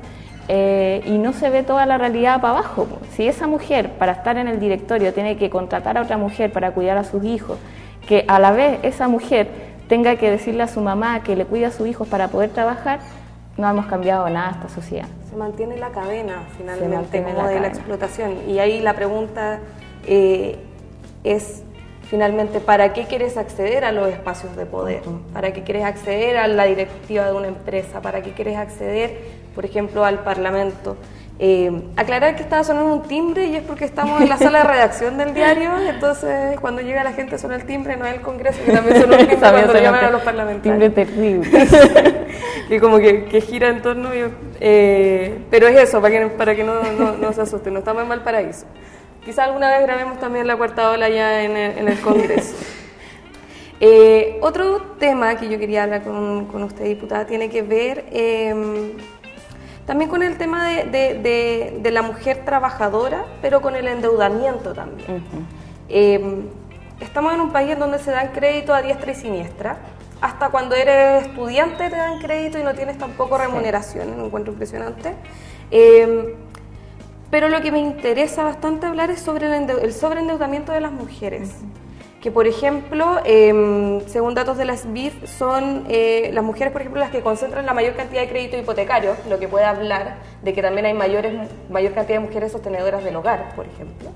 Eh, 0.53 1.03
y 1.07 1.17
no 1.17 1.33
se 1.33 1.49
ve 1.49 1.63
toda 1.63 1.87
la 1.87 1.97
realidad 1.97 2.41
para 2.41 2.59
abajo. 2.59 2.87
Si 3.21 3.29
esa 3.29 3.47
mujer 3.47 3.91
para 3.99 4.13
estar 4.13 4.39
en 4.39 4.49
el 4.49 4.59
directorio 4.59 5.13
tiene 5.13 5.37
que 5.37 5.51
contratar 5.51 5.99
a 5.99 6.01
otra 6.01 6.17
mujer 6.17 6.51
para 6.51 6.71
cuidar 6.71 6.97
a 6.97 7.05
sus 7.05 7.23
hijos, 7.23 7.59
que 8.09 8.25
a 8.27 8.39
la 8.39 8.51
vez 8.51 8.79
esa 8.83 9.09
mujer 9.09 9.47
tenga 9.91 10.17
que 10.17 10.31
decirle 10.31 10.63
a 10.63 10.69
su 10.69 10.81
mamá 10.81 11.23
que 11.23 11.37
le 11.37 11.45
cuida 11.45 11.67
a 11.69 11.71
sus 11.71 11.87
hijos 11.87 12.09
para 12.09 12.29
poder 12.29 12.49
trabajar, 12.49 13.01
no 13.59 13.69
hemos 13.69 13.85
cambiado 13.85 14.27
nada 14.31 14.53
esta 14.53 14.71
sociedad. 14.71 15.07
Se 15.29 15.37
mantiene 15.37 15.77
la 15.77 15.91
cadena 15.91 16.45
finalmente 16.57 17.23
como 17.23 17.47
de 17.47 17.61
la 17.61 17.67
explotación. 17.67 18.39
Y 18.49 18.59
ahí 18.59 18.81
la 18.81 18.95
pregunta 18.95 19.61
eh, 20.07 20.57
es 21.23 21.63
finalmente, 22.05 22.59
¿para 22.59 22.95
qué 22.95 23.05
quieres 23.05 23.37
acceder 23.37 23.85
a 23.85 23.93
los 23.93 24.09
espacios 24.09 24.57
de 24.57 24.65
poder? 24.65 25.03
¿Para 25.35 25.53
qué 25.53 25.63
quieres 25.63 25.85
acceder 25.85 26.39
a 26.39 26.49
la 26.49 26.65
directiva 26.65 27.27
de 27.27 27.35
una 27.35 27.49
empresa? 27.49 28.01
¿Para 28.01 28.23
qué 28.23 28.33
quieres 28.33 28.57
acceder 28.57 29.41
por 29.55 29.65
ejemplo, 29.65 30.05
al 30.05 30.23
Parlamento. 30.23 30.97
Eh, 31.43 31.73
aclarar 31.97 32.37
que 32.37 32.43
estaba 32.43 32.63
sonando 32.63 32.93
un 32.97 33.03
timbre 33.05 33.47
y 33.47 33.57
es 33.57 33.63
porque 33.63 33.87
estamos 33.87 34.21
en 34.21 34.29
la 34.29 34.37
sala 34.37 34.59
de 34.59 34.65
redacción 34.65 35.17
del 35.17 35.33
diario, 35.33 35.71
entonces 35.89 36.61
cuando 36.61 36.83
llega 36.83 37.03
la 37.03 37.15
gente 37.15 37.39
suena 37.39 37.57
el 37.57 37.65
timbre, 37.65 37.97
no 37.97 38.05
es 38.05 38.13
el 38.13 38.21
Congreso, 38.21 38.59
que 38.63 38.71
también 38.71 38.99
suena 38.99 39.17
el 39.17 39.27
timbre 39.27 39.51
cuando 39.51 39.81
llaman 39.81 40.05
a 40.05 40.11
los 40.11 40.21
parlamentarios. 40.21 40.79
Timbre 40.79 40.91
terrible. 40.91 41.49
que 42.69 42.79
como 42.79 42.99
que, 42.99 43.41
gira 43.41 43.69
en 43.71 43.81
torno, 43.81 44.11
eh, 44.61 45.39
pero 45.51 45.67
es 45.69 45.81
eso, 45.81 46.03
para 46.03 46.19
que, 46.19 46.27
para 46.27 46.55
que 46.55 46.63
no, 46.63 46.75
no, 46.93 47.33
se 47.33 47.41
asusten, 47.41 47.73
no 47.73 47.79
estamos 47.79 48.03
en 48.03 48.11
Valparaíso. 48.11 48.67
Quizá 49.25 49.45
alguna 49.45 49.71
vez 49.71 49.81
grabemos 49.81 50.21
también 50.21 50.47
la 50.47 50.59
cuarta 50.59 50.91
ola 50.91 51.09
ya 51.09 51.43
en 51.43 51.57
el, 51.57 51.79
en 51.79 51.89
el 51.89 52.01
Congreso. 52.01 52.55
Eh, 53.83 54.37
otro 54.43 54.95
tema 54.99 55.37
que 55.39 55.49
yo 55.49 55.59
quería 55.59 55.85
hablar 55.85 56.03
con, 56.03 56.45
con 56.45 56.63
usted, 56.65 56.85
diputada, 56.85 57.25
tiene 57.27 57.49
que 57.49 57.63
ver 57.63 58.05
em, 58.13 58.93
también 59.91 60.09
con 60.09 60.23
el 60.23 60.39
tema 60.39 60.69
de, 60.69 61.91
la 61.91 62.03
mujer 62.03 62.45
trabajadora, 62.45 63.25
pero 63.43 63.61
con 63.61 63.75
el 63.75 63.89
endeudamiento 63.89 64.73
también. 64.73 65.25
Em, 65.89 66.45
estamos 67.01 67.35
en 67.35 67.41
un 67.41 67.51
país 67.51 67.73
en 67.73 67.81
donde 67.81 67.99
se 67.99 68.13
dan 68.13 68.29
crédito 68.29 68.73
a 68.73 68.83
diestra 68.83 69.11
y 69.11 69.15
siniestra. 69.17 69.79
Hasta 70.21 70.51
cuando 70.51 70.77
eres 70.77 71.27
estudiante 71.27 71.91
te 71.91 71.97
dan 71.97 72.21
crédito 72.21 72.57
y 72.57 72.63
no 72.63 72.73
tienes 72.73 72.99
tampoco 72.99 73.37
remuneración, 73.37 74.17
me 74.17 74.27
encuentro 74.27 74.53
impresionante. 74.53 75.13
Em, 75.73 76.35
pero 77.29 77.49
lo 77.49 77.61
que 77.61 77.73
me 77.73 77.81
interesa 77.81 78.45
bastante 78.45 78.87
hablar 78.87 79.11
es 79.11 79.21
sobre 79.21 79.49
el, 79.49 79.93
sobreendeudamiento 79.93 80.71
de 80.71 80.83
las 80.83 80.93
mujeres 80.93 81.51
que 82.21 82.31
por 82.31 82.47
ejemplo, 82.47 83.19
em, 83.25 84.01
según 84.07 84.35
datos 84.35 84.59
de 84.59 84.67
las 84.67 84.93
BIF, 84.93 85.27
son 85.27 85.87
eh, 85.89 86.31
las 86.35 86.45
mujeres, 86.45 86.71
por 86.71 86.83
ejemplo, 86.83 87.01
las 87.01 87.11
que 87.11 87.23
concentran 87.23 87.65
la 87.65 87.73
mayor 87.73 87.95
cantidad 87.95 88.21
de 88.21 88.29
crédito 88.29 88.59
hipotecario, 88.59 89.17
lo 89.29 89.39
que 89.39 89.49
puede 89.49 89.65
hablar 89.65 90.17
de 90.43 90.53
que 90.53 90.61
también 90.61 90.85
hay 90.85 90.93
mayores, 90.93 91.33
mayor 91.71 91.95
cantidad 91.95 92.21
de 92.21 92.27
mujeres 92.27 92.53
sostenedoras 92.53 93.03
del 93.05 93.17
hogar, 93.17 93.55
por 93.57 93.67
ejemplo. 93.67 94.11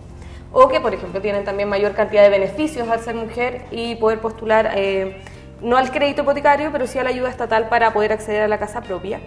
O 0.53 0.69
que, 0.69 0.81
por 0.81 0.93
ejemplo, 0.93 1.21
tienen 1.23 1.45
también 1.45 1.69
mayor 1.69 1.95
cantidad 1.95 2.23
de 2.23 2.29
beneficios 2.29 2.89
al 2.89 3.01
ser 3.01 3.15
mujer 3.15 3.63
y 3.71 3.95
poder 3.97 4.21
postular 4.21 4.73
eh, 4.77 5.23
no 5.63 5.79
al 5.79 5.91
crédito 5.91 6.23
hipotecario, 6.23 6.71
pero 6.73 6.87
sí 6.87 6.99
a 6.99 7.05
la 7.05 7.11
ayuda 7.11 7.31
estatal 7.31 7.69
para 7.71 7.95
poder 7.95 8.13
acceder 8.13 8.43
a 8.43 8.49
la 8.49 8.59
casa 8.59 8.83
propia. 8.83 9.21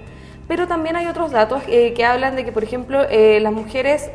Pero 0.47 0.67
también 0.67 0.95
hay 0.95 1.07
otros 1.07 1.31
datos 1.31 1.63
eh, 1.67 1.93
que 1.93 2.05
hablan 2.05 2.35
de 2.35 2.45
que, 2.45 2.51
por 2.51 2.63
ejemplo, 2.63 3.01
las 3.09 3.53
mujeres, 3.53 4.11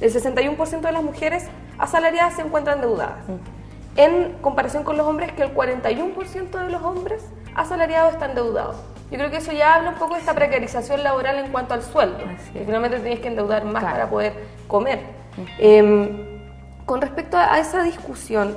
el 0.00 0.10
61% 0.10 0.80
de 0.80 0.92
las 0.92 1.02
mujeres 1.02 1.44
asalariadas 1.78 2.34
se 2.34 2.42
encuentran 2.42 2.76
endeudadas. 2.76 3.18
En 3.96 4.32
comparación 4.40 4.84
con 4.84 4.96
los 4.96 5.06
hombres, 5.06 5.32
que 5.32 5.42
el 5.42 5.54
41% 5.54 6.50
de 6.50 6.70
los 6.70 6.82
hombres 6.82 7.22
asalariados 7.54 8.12
están 8.12 8.30
endeudados. 8.30 8.76
Yo 9.10 9.18
creo 9.18 9.30
que 9.30 9.36
eso 9.36 9.52
ya 9.52 9.74
habla 9.74 9.90
un 9.90 9.96
poco 9.96 10.14
de 10.14 10.20
esta 10.20 10.34
precarización 10.34 11.02
laboral 11.02 11.38
en 11.38 11.52
cuanto 11.52 11.74
al 11.74 11.82
sueldo, 11.82 12.18
que 12.52 12.64
finalmente 12.64 12.98
tienes 12.98 13.20
que 13.20 13.28
endeudar 13.28 13.64
más 13.64 13.84
para 13.84 14.10
poder 14.10 14.32
comer. 14.66 15.00
Em, 15.58 16.40
con 16.84 17.00
respecto 17.00 17.36
a 17.36 17.58
esa 17.58 17.82
discusión, 17.82 18.56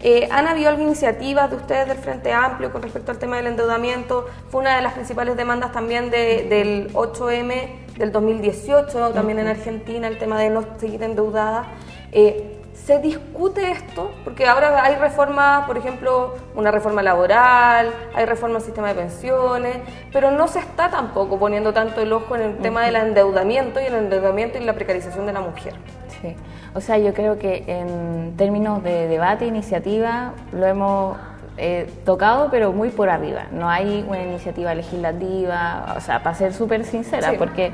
eh, 0.00 0.28
¿Han 0.30 0.46
habido 0.46 0.68
alguna 0.68 0.90
iniciativa 0.90 1.48
de 1.48 1.56
ustedes 1.56 1.88
del 1.88 1.98
Frente 1.98 2.32
Amplio 2.32 2.70
con 2.70 2.82
respecto 2.82 3.10
al 3.10 3.18
tema 3.18 3.36
del 3.36 3.48
endeudamiento? 3.48 4.26
Fue 4.48 4.60
una 4.60 4.76
de 4.76 4.82
las 4.82 4.92
principales 4.92 5.36
demandas 5.36 5.72
también 5.72 6.08
del 6.10 6.92
8M 6.94 7.88
del 7.96 8.12
2018, 8.12 9.10
también 9.10 9.40
en 9.40 9.48
Argentina, 9.48 10.06
el 10.06 10.18
tema 10.18 10.38
de 10.38 10.50
no 10.50 10.64
seguir 10.78 11.02
endeudada. 11.02 11.66
Eh, 12.12 12.57
¿Se 12.84 12.98
discute 13.00 13.70
esto? 13.70 14.12
Porque 14.24 14.46
ahora 14.46 14.82
hay 14.82 14.94
reformas, 14.94 15.66
por 15.66 15.76
ejemplo, 15.76 16.34
una 16.54 16.70
reforma 16.70 17.02
laboral, 17.02 17.92
hay 18.14 18.24
reforma 18.24 18.56
al 18.56 18.62
sistema 18.62 18.88
de 18.88 18.94
pensiones, 18.94 19.76
pero 20.10 20.30
no 20.30 20.48
se 20.48 20.60
está 20.60 20.88
tampoco 20.88 21.38
poniendo 21.38 21.74
tanto 21.74 22.00
el 22.00 22.12
ojo 22.12 22.34
en 22.36 22.42
el 22.42 22.56
tema 22.58 22.84
del 22.84 22.96
endeudamiento 22.96 23.80
y 23.80 23.84
el 23.84 23.94
endeudamiento 23.94 24.56
y 24.58 24.64
la 24.64 24.72
precarización 24.72 25.26
de 25.26 25.34
la 25.34 25.40
mujer. 25.40 25.74
Sí. 26.22 26.34
O 26.74 26.80
sea, 26.80 26.96
yo 26.98 27.12
creo 27.12 27.38
que 27.38 27.64
en 27.66 28.36
términos 28.36 28.82
de 28.82 29.06
debate, 29.06 29.46
iniciativa, 29.46 30.32
lo 30.52 30.64
hemos 30.64 31.18
eh, 31.58 31.90
tocado, 32.04 32.48
pero 32.50 32.72
muy 32.72 32.90
por 32.90 33.10
arriba. 33.10 33.46
No 33.52 33.68
hay 33.68 34.04
una 34.08 34.22
iniciativa 34.22 34.74
legislativa, 34.74 35.94
o 35.96 36.00
sea, 36.00 36.22
para 36.22 36.36
ser 36.36 36.54
súper 36.54 36.84
sincera, 36.84 37.34
porque 37.36 37.72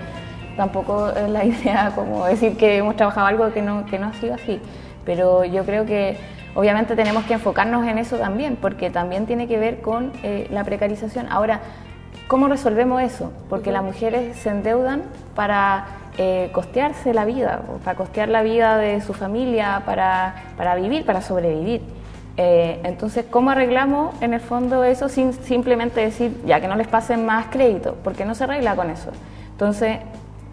tampoco 0.57 1.11
es 1.11 1.29
la 1.29 1.45
idea 1.45 1.93
como 1.95 2.25
decir 2.25 2.57
que 2.57 2.79
hemos 2.79 2.97
trabajado 2.97 3.27
algo 3.27 3.53
que 3.53 3.63
no, 3.63 3.87
que 3.87 3.99
no 3.99 4.09
ha 4.09 4.15
sido 4.15 4.35
así. 4.35 4.61
Pero 5.05 5.45
yo 5.45 5.65
creo 5.65 5.87
que 5.87 6.17
obviamente 6.55 6.97
tenemos 6.97 7.25
que 7.25 7.35
enfocarnos 7.35 7.87
en 7.87 7.99
eso 7.99 8.17
también, 8.17 8.57
porque 8.57 8.91
también 8.91 9.27
tiene 9.27 9.47
que 9.47 9.59
ver 9.59 9.81
con 9.81 10.13
eh, 10.23 10.47
la 10.51 10.65
precarización. 10.65 11.27
Ahora, 11.31 11.61
¿cómo 12.29 12.49
resolvemos 12.49 13.03
eso? 13.03 13.33
Porque 13.49 13.73
las 13.73 13.83
mujeres 13.83 14.37
se 14.37 14.51
endeudan 14.51 15.03
para 15.35 15.87
eh, 16.17 16.51
costearse 16.53 17.13
la 17.13 17.25
vida, 17.25 17.63
para 17.85 17.97
costear 17.97 18.29
la 18.29 18.43
vida 18.43 18.79
de 18.79 19.01
su 19.01 19.15
familia, 19.15 19.83
para, 19.85 20.35
para 20.57 20.75
vivir, 20.77 21.05
para 21.05 21.23
sobrevivir. 21.23 21.83
Eh, 22.37 22.81
entonces, 22.83 23.25
¿cómo 23.31 23.51
arreglamos 23.51 24.21
en 24.21 24.35
el 24.35 24.41
fondo 24.41 24.83
eso 24.83 25.09
sin 25.09 25.33
simplemente 25.33 26.01
decir, 26.01 26.41
ya 26.45 26.61
que 26.61 26.67
no 26.67 26.77
les 26.77 26.89
pasen 26.89 27.25
más 27.27 27.47
crédito? 27.47 27.97
Porque 28.03 28.25
no 28.25 28.35
se 28.35 28.45
arregla 28.45 28.75
con 28.75 28.91
eso. 28.91 29.11
Entonces, 29.53 29.99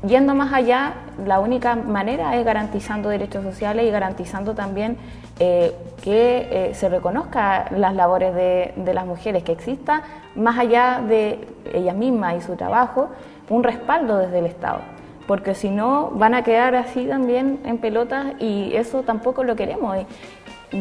yendo 0.06 0.36
más 0.36 0.54
allá, 0.54 0.94
la 1.26 1.40
única 1.40 1.76
manera 1.76 2.36
es 2.36 2.46
garantizando 2.46 3.10
derechos 3.10 3.44
sociales 3.44 3.86
y 3.86 3.92
garantizando 3.92 4.54
también 4.54 4.98
eh, 5.40 5.76
que 6.04 6.72
se 6.74 6.90
reconozca 6.90 7.68
las 7.72 7.96
labores 7.96 8.34
de, 8.36 8.74
de, 8.76 8.94
las 8.94 9.06
mujeres, 9.06 9.44
que 9.44 9.52
exista 9.52 10.04
más 10.36 10.58
allá 10.58 11.02
de 11.08 11.48
ellas 11.74 11.96
mismas 11.96 12.38
y 12.38 12.42
su 12.42 12.56
trabajo, 12.56 13.10
un 13.50 13.64
respaldo 13.64 14.18
desde 14.18 14.40
el 14.40 14.46
Estado 14.46 14.80
porque 15.28 15.56
si 15.56 15.70
no 15.70 16.12
van 16.12 16.34
a 16.34 16.44
quedar 16.44 16.76
así 16.76 17.06
también 17.06 17.62
en 17.64 17.78
pelotas 17.78 18.34
y 18.40 18.76
eso 18.76 19.04
tampoco 19.04 19.46
lo 19.46 19.56
queremos. 19.56 19.96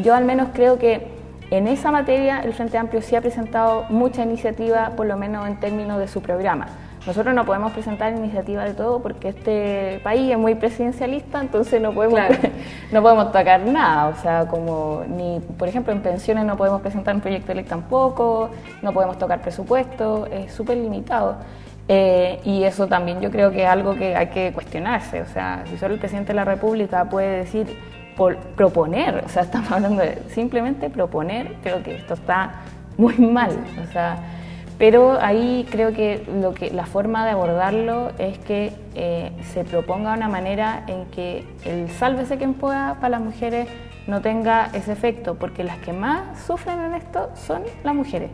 yo 0.02 0.12
al 0.12 0.24
menos 0.24 0.48
creo 0.52 0.76
que 0.76 1.06
en 1.50 1.68
esa 1.68 1.90
materia 1.90 2.40
el 2.40 2.52
Frente 2.52 2.78
Amplio 2.78 3.02
sí 3.02 3.16
ha 3.16 3.20
presentado 3.20 3.84
mucha 3.90 4.22
iniciativa, 4.22 4.90
por 4.96 5.06
lo 5.06 5.16
menos 5.16 5.46
en 5.46 5.58
términos 5.60 5.98
de 5.98 6.08
su 6.08 6.22
programa. 6.22 6.66
Nosotros 7.06 7.34
no 7.34 7.46
podemos 7.46 7.72
presentar 7.72 8.12
iniciativa 8.12 8.64
de 8.64 8.74
todo 8.74 9.00
porque 9.00 9.30
este 9.30 10.00
país 10.04 10.30
es 10.30 10.38
muy 10.38 10.54
presidencialista, 10.54 11.40
entonces 11.40 11.80
no 11.80 11.92
podemos, 11.92 12.20
no 12.92 13.02
podemos 13.02 13.32
tocar 13.32 13.60
nada. 13.60 14.08
O 14.08 14.16
sea, 14.16 14.46
como 14.46 15.02
ni, 15.08 15.40
por 15.58 15.68
ejemplo, 15.68 15.92
en 15.92 16.02
pensiones 16.02 16.44
no 16.44 16.56
podemos 16.56 16.82
presentar 16.82 17.14
un 17.14 17.22
proyecto 17.22 17.48
de 17.48 17.54
ley 17.56 17.64
tampoco, 17.64 18.50
no 18.82 18.92
podemos 18.92 19.18
tocar 19.18 19.40
presupuesto, 19.40 20.26
es 20.26 20.52
súper 20.52 20.76
limitado. 20.76 21.36
Eh, 21.88 22.38
y 22.44 22.62
eso 22.62 22.86
también 22.86 23.20
yo 23.20 23.30
creo 23.30 23.50
que 23.50 23.64
es 23.64 23.68
algo 23.68 23.94
que 23.94 24.14
hay 24.14 24.28
que 24.28 24.52
cuestionarse. 24.52 25.22
O 25.22 25.26
sea, 25.26 25.64
si 25.68 25.78
solo 25.78 25.94
el 25.94 26.00
presidente 26.00 26.28
de 26.28 26.36
la 26.36 26.44
República 26.44 27.06
puede 27.06 27.38
decir, 27.38 27.66
por 28.16 28.36
proponer, 28.36 29.24
o 29.24 29.28
sea, 29.30 29.42
estamos 29.44 29.72
hablando 29.72 30.02
de 30.02 30.22
simplemente 30.28 30.90
proponer, 30.90 31.54
creo 31.62 31.82
que 31.82 31.96
esto 31.96 32.12
está 32.12 32.52
muy 32.98 33.16
mal. 33.16 33.50
O 33.82 33.92
sea, 33.92 34.18
pero 34.80 35.20
ahí 35.20 35.66
creo 35.70 35.92
que, 35.92 36.26
lo 36.40 36.54
que 36.54 36.70
la 36.70 36.86
forma 36.86 37.26
de 37.26 37.32
abordarlo 37.32 38.12
es 38.16 38.38
que 38.38 38.72
eh, 38.94 39.30
se 39.52 39.62
proponga 39.62 40.14
una 40.14 40.30
manera 40.30 40.84
en 40.86 41.04
que 41.10 41.44
el 41.66 41.90
sálvese 41.90 42.38
quien 42.38 42.54
pueda 42.54 42.94
para 42.94 43.10
las 43.10 43.20
mujeres 43.20 43.68
no 44.06 44.22
tenga 44.22 44.70
ese 44.72 44.92
efecto, 44.92 45.34
porque 45.34 45.64
las 45.64 45.76
que 45.80 45.92
más 45.92 46.42
sufren 46.46 46.80
en 46.80 46.94
esto 46.94 47.28
son 47.34 47.60
las 47.84 47.94
mujeres. 47.94 48.30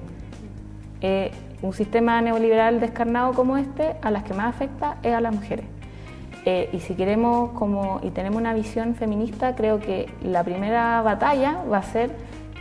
Eh, 1.01 1.33
un 1.63 1.73
sistema 1.73 2.23
neoliberal 2.23 2.79
descarnado 2.79 3.33
como 3.33 3.57
este, 3.57 3.97
a 4.01 4.13
las 4.13 4.23
que 4.23 4.33
más 4.33 4.55
afecta 4.55 4.99
es 5.03 5.15
a 5.15 5.21
las 5.21 5.35
mujeres. 5.35 5.67
Eh, 6.45 6.71
y 6.73 6.79
si 6.79 6.95
queremos 6.95 7.51
como, 7.55 7.99
y 8.05 8.11
tenemos 8.11 8.41
una 8.41 8.55
visión 8.55 8.95
feminista, 8.95 9.57
creo 9.57 9.81
que 9.81 10.09
la 10.23 10.45
primera 10.45 11.03
batalla 11.03 11.65
va 11.69 11.79
a 11.79 11.83
ser 11.83 12.13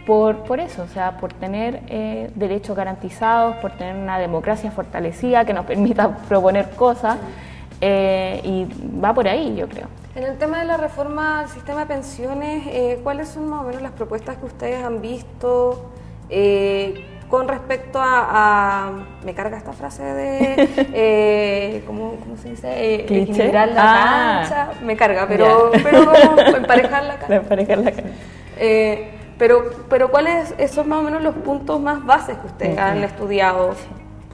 por, 0.05 0.43
por 0.43 0.59
eso, 0.59 0.83
o 0.83 0.87
sea, 0.87 1.17
por 1.17 1.33
tener 1.33 1.81
eh, 1.87 2.29
derechos 2.35 2.75
garantizados, 2.75 3.55
por 3.57 3.71
tener 3.71 3.95
una 3.95 4.19
democracia 4.19 4.71
fortalecida 4.71 5.45
que 5.45 5.53
nos 5.53 5.65
permita 5.67 6.15
proponer 6.27 6.69
cosas, 6.71 7.17
eh, 7.81 8.39
y 8.43 8.67
va 9.03 9.13
por 9.13 9.27
ahí, 9.27 9.55
yo 9.55 9.67
creo. 9.67 9.87
En 10.15 10.23
el 10.23 10.37
tema 10.37 10.59
de 10.59 10.65
la 10.65 10.77
reforma 10.77 11.41
al 11.41 11.49
sistema 11.49 11.81
de 11.81 11.87
pensiones, 11.87 12.99
¿cuáles 13.03 13.27
son 13.27 13.49
más 13.49 13.61
o 13.61 13.63
menos 13.65 13.81
las 13.81 13.91
propuestas 13.91 14.37
que 14.37 14.45
ustedes 14.45 14.81
han 14.81 15.01
visto? 15.01 15.91
Con 17.29 17.47
respecto 17.47 17.99
a, 18.01 18.91
me 19.23 19.33
carga 19.33 19.57
esta 19.57 19.73
frase 19.73 20.03
de, 20.03 20.69
eh, 20.93 21.83
¿cómo, 21.87 22.17
se 22.41 22.51
dice? 22.51 22.67
Eh, 22.69 22.95
equilibrar 23.01 23.69
la 23.69 23.83
ah. 23.83 24.39
cancha, 24.41 24.69
me 24.83 24.95
carga, 24.95 25.27
pero, 25.27 25.71
pero 25.71 26.13
emparejar 26.55 27.03
la 27.03 27.17
cancha. 27.17 27.35
Emparejar 27.35 27.77
la 27.79 27.91
cancha. 27.91 28.13
Eh, 29.35 29.37
pero, 29.37 29.69
pero 29.89 30.09
¿cuáles 30.09 30.53
son 30.71 30.89
más 30.89 30.99
o 30.99 31.03
menos 31.03 31.21
los 31.21 31.35
puntos 31.35 31.79
más 31.79 32.05
bases 32.05 32.37
que 32.37 32.47
ustedes 32.47 32.77
han 32.77 33.03
estudiado? 33.03 33.73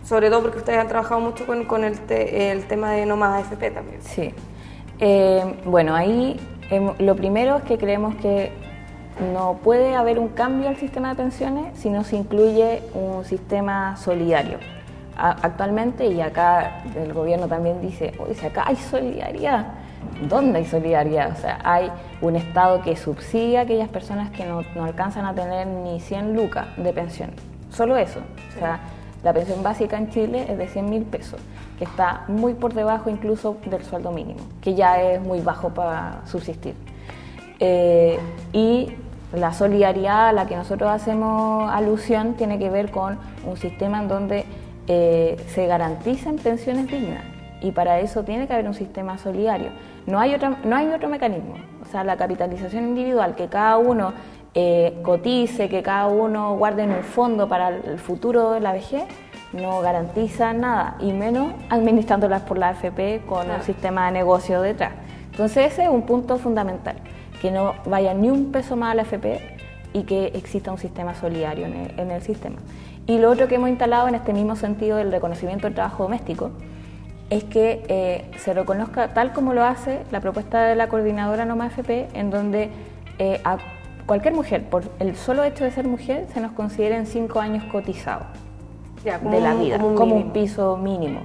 Sobre 0.03 0.29
todo 0.29 0.41
porque 0.41 0.59
ustedes 0.59 0.79
han 0.79 0.87
trabajado 0.87 1.21
mucho 1.21 1.45
con, 1.45 1.65
con 1.65 1.83
el, 1.83 1.97
el 2.09 2.65
tema 2.65 2.91
de 2.91 3.05
no 3.05 3.17
más 3.17 3.43
AFP 3.43 3.71
también. 3.71 4.01
Sí. 4.01 4.33
Eh, 4.99 5.59
bueno, 5.65 5.95
ahí 5.95 6.39
em, 6.69 6.91
lo 6.99 7.15
primero 7.15 7.57
es 7.57 7.63
que 7.63 7.77
creemos 7.77 8.15
que 8.15 8.51
no 9.33 9.59
puede 9.63 9.95
haber 9.95 10.19
un 10.19 10.29
cambio 10.29 10.69
al 10.69 10.77
sistema 10.77 11.09
de 11.09 11.15
pensiones 11.15 11.77
si 11.77 11.89
no 11.89 12.03
se 12.03 12.15
incluye 12.15 12.81
un 12.93 13.25
sistema 13.25 13.97
solidario. 13.97 14.57
Actualmente, 15.15 16.07
y 16.07 16.19
acá 16.21 16.83
el 16.95 17.13
gobierno 17.13 17.47
también 17.47 17.79
dice, 17.81 18.13
oye, 18.17 18.33
si 18.33 18.45
acá 18.45 18.63
hay 18.65 18.75
solidaridad, 18.75 19.67
¿dónde 20.27 20.59
hay 20.59 20.65
solidaridad? 20.65 21.31
O 21.31 21.35
sea, 21.35 21.59
hay 21.63 21.91
un 22.21 22.35
Estado 22.35 22.81
que 22.81 22.95
subsidia 22.95 23.59
a 23.59 23.63
aquellas 23.63 23.89
personas 23.89 24.31
que 24.31 24.45
no, 24.45 24.63
alcanzan 24.83 25.25
a 25.25 25.33
tener 25.33 25.67
ni 25.67 25.99
100 25.99 26.35
lucas 26.35 26.67
de 26.77 26.93
pensión. 26.93 27.31
Solo 27.69 27.97
eso. 27.97 28.19
O 28.49 28.59
sea, 28.59 28.79
la 29.23 29.33
pensión 29.33 29.63
básica 29.63 29.97
en 29.97 30.09
Chile 30.09 30.45
es 30.49 30.57
de 30.57 30.67
100 30.67 30.89
mil 30.89 31.03
pesos, 31.03 31.39
que 31.77 31.85
está 31.85 32.25
muy 32.27 32.53
por 32.53 32.73
debajo 32.73 33.09
incluso 33.09 33.57
del 33.65 33.83
sueldo 33.83 34.11
mínimo, 34.11 34.39
que 34.61 34.73
ya 34.75 35.01
es 35.01 35.21
muy 35.21 35.41
bajo 35.41 35.69
para 35.69 36.21
subsistir. 36.25 36.75
Eh, 37.59 38.19
y 38.51 38.95
la 39.33 39.53
solidaridad 39.53 40.29
a 40.29 40.33
la 40.33 40.47
que 40.47 40.55
nosotros 40.55 40.89
hacemos 40.89 41.71
alusión 41.71 42.33
tiene 42.33 42.59
que 42.59 42.69
ver 42.69 42.91
con 42.91 43.17
un 43.45 43.57
sistema 43.57 44.01
en 44.01 44.07
donde 44.07 44.45
eh, 44.87 45.37
se 45.47 45.67
garanticen 45.67 46.37
pensiones 46.37 46.87
dignas 46.87 47.23
y 47.61 47.71
para 47.71 47.99
eso 47.99 48.23
tiene 48.23 48.47
que 48.47 48.53
haber 48.53 48.67
un 48.67 48.73
sistema 48.73 49.17
solidario. 49.17 49.69
No 50.07 50.19
hay, 50.19 50.33
otra, 50.33 50.57
no 50.63 50.75
hay 50.75 50.87
otro 50.87 51.09
mecanismo. 51.09 51.55
O 51.81 51.85
sea, 51.85 52.03
la 52.03 52.17
capitalización 52.17 52.87
individual, 52.89 53.35
que 53.35 53.47
cada 53.47 53.77
uno 53.77 54.13
eh, 54.53 54.99
cotice, 55.03 55.69
que 55.69 55.83
cada 55.83 56.07
uno 56.07 56.57
guarde 56.57 56.83
en 56.83 56.91
un 56.91 57.03
fondo 57.03 57.47
para 57.47 57.69
el 57.69 57.99
futuro 57.99 58.51
de 58.51 58.59
la 58.59 58.73
vejez, 58.73 59.03
no 59.53 59.81
garantiza 59.81 60.53
nada, 60.53 60.95
y 60.99 61.11
menos 61.11 61.53
administrándolas 61.69 62.41
por 62.43 62.57
la 62.57 62.69
AFP 62.69 63.25
con 63.27 63.49
un 63.49 63.61
sistema 63.61 64.07
de 64.07 64.13
negocio 64.13 64.61
detrás. 64.61 64.93
Entonces 65.31 65.73
ese 65.73 65.83
es 65.83 65.89
un 65.89 66.03
punto 66.03 66.37
fundamental 66.37 66.95
que 67.41 67.51
no 67.51 67.73
vaya 67.85 68.13
ni 68.13 68.29
un 68.29 68.51
peso 68.51 68.75
más 68.75 68.91
a 68.91 68.95
la 68.95 69.01
FP 69.01 69.57
y 69.93 70.03
que 70.03 70.27
exista 70.27 70.71
un 70.71 70.77
sistema 70.77 71.15
solidario 71.15 71.65
en 71.65 72.11
el, 72.11 72.21
sistema. 72.21 72.57
Y 73.07 73.17
lo 73.17 73.29
otro 73.29 73.47
que 73.47 73.55
hemos 73.55 73.69
instalado 73.69 74.07
en 74.07 74.15
este 74.15 74.31
mismo 74.33 74.55
sentido 74.55 74.97
del 74.97 75.11
reconocimiento 75.11 75.67
del 75.67 75.73
trabajo 75.73 76.03
doméstico 76.03 76.51
es 77.31 77.45
que 77.45 77.81
eh, 77.87 78.29
se 78.37 78.53
reconozca 78.53 79.13
tal 79.13 79.31
como 79.31 79.53
lo 79.53 79.63
hace 79.63 80.01
la 80.11 80.19
propuesta 80.19 80.63
de 80.63 80.75
la 80.75 80.89
coordinadora 80.89 81.45
Noma 81.45 81.67
FP, 81.67 82.09
en 82.13 82.29
donde 82.29 82.69
eh, 83.19 83.41
a 83.45 83.57
cualquier 84.05 84.33
mujer, 84.33 84.65
por 84.65 84.83
el 84.99 85.15
solo 85.15 85.45
hecho 85.45 85.63
de 85.63 85.71
ser 85.71 85.87
mujer, 85.87 86.27
se 86.33 86.41
nos 86.41 86.51
consideren 86.51 87.05
cinco 87.05 87.39
años 87.39 87.63
cotizados 87.71 88.27
de 89.03 89.41
la 89.41 89.55
vida, 89.55 89.79
como 89.79 90.15
un 90.15 90.31
piso 90.31 90.75
mínimo. 90.75 91.21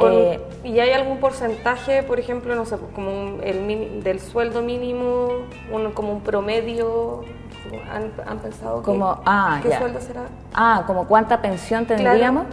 Eh, 0.00 0.38
¿Y 0.64 0.78
hay 0.80 0.92
algún 0.92 1.16
porcentaje, 1.16 2.02
por 2.02 2.20
ejemplo, 2.20 2.54
no 2.54 2.66
sé, 2.66 2.76
como 2.94 3.42
el 3.42 4.02
del 4.04 4.20
sueldo 4.20 4.60
mínimo, 4.60 5.28
como 5.94 6.12
un 6.12 6.20
promedio? 6.20 7.24
¿Han, 7.90 8.38
pensado 8.38 8.82
como, 8.82 9.16
que, 9.16 9.22
ah, 9.26 9.60
qué 9.62 9.76
sueldo 9.76 10.00
será? 10.00 10.22
Ah, 10.54 10.84
como 10.86 11.06
cuánta 11.06 11.40
pensión 11.40 11.86
tendríamos. 11.86 12.44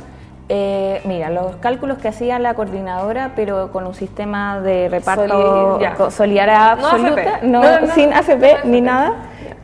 Eh, 0.48 1.02
mira, 1.06 1.32
los 1.32 1.56
cálculos 1.56 1.98
que 1.98 2.08
hacía 2.08 2.38
la 2.38 2.54
coordinadora, 2.54 3.32
pero 3.36 3.72
con 3.72 3.88
un 3.88 3.96
sistema 3.96 4.60
de 4.62 4.90
reparto 4.90 5.80
solidaria 6.12 6.72
absoluta, 6.72 7.40
no, 7.42 7.64
sin 7.96 8.14
AFP 8.14 8.66
ni 8.66 8.82
nada, 8.82 9.14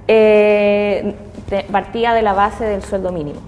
eh, 0.07 1.15
partía 1.71 2.13
de 2.13 2.23
la 2.23 2.33
base 2.33 2.65
del 2.65 2.83
sueldo 2.83 3.11
mínimo. 3.11 3.41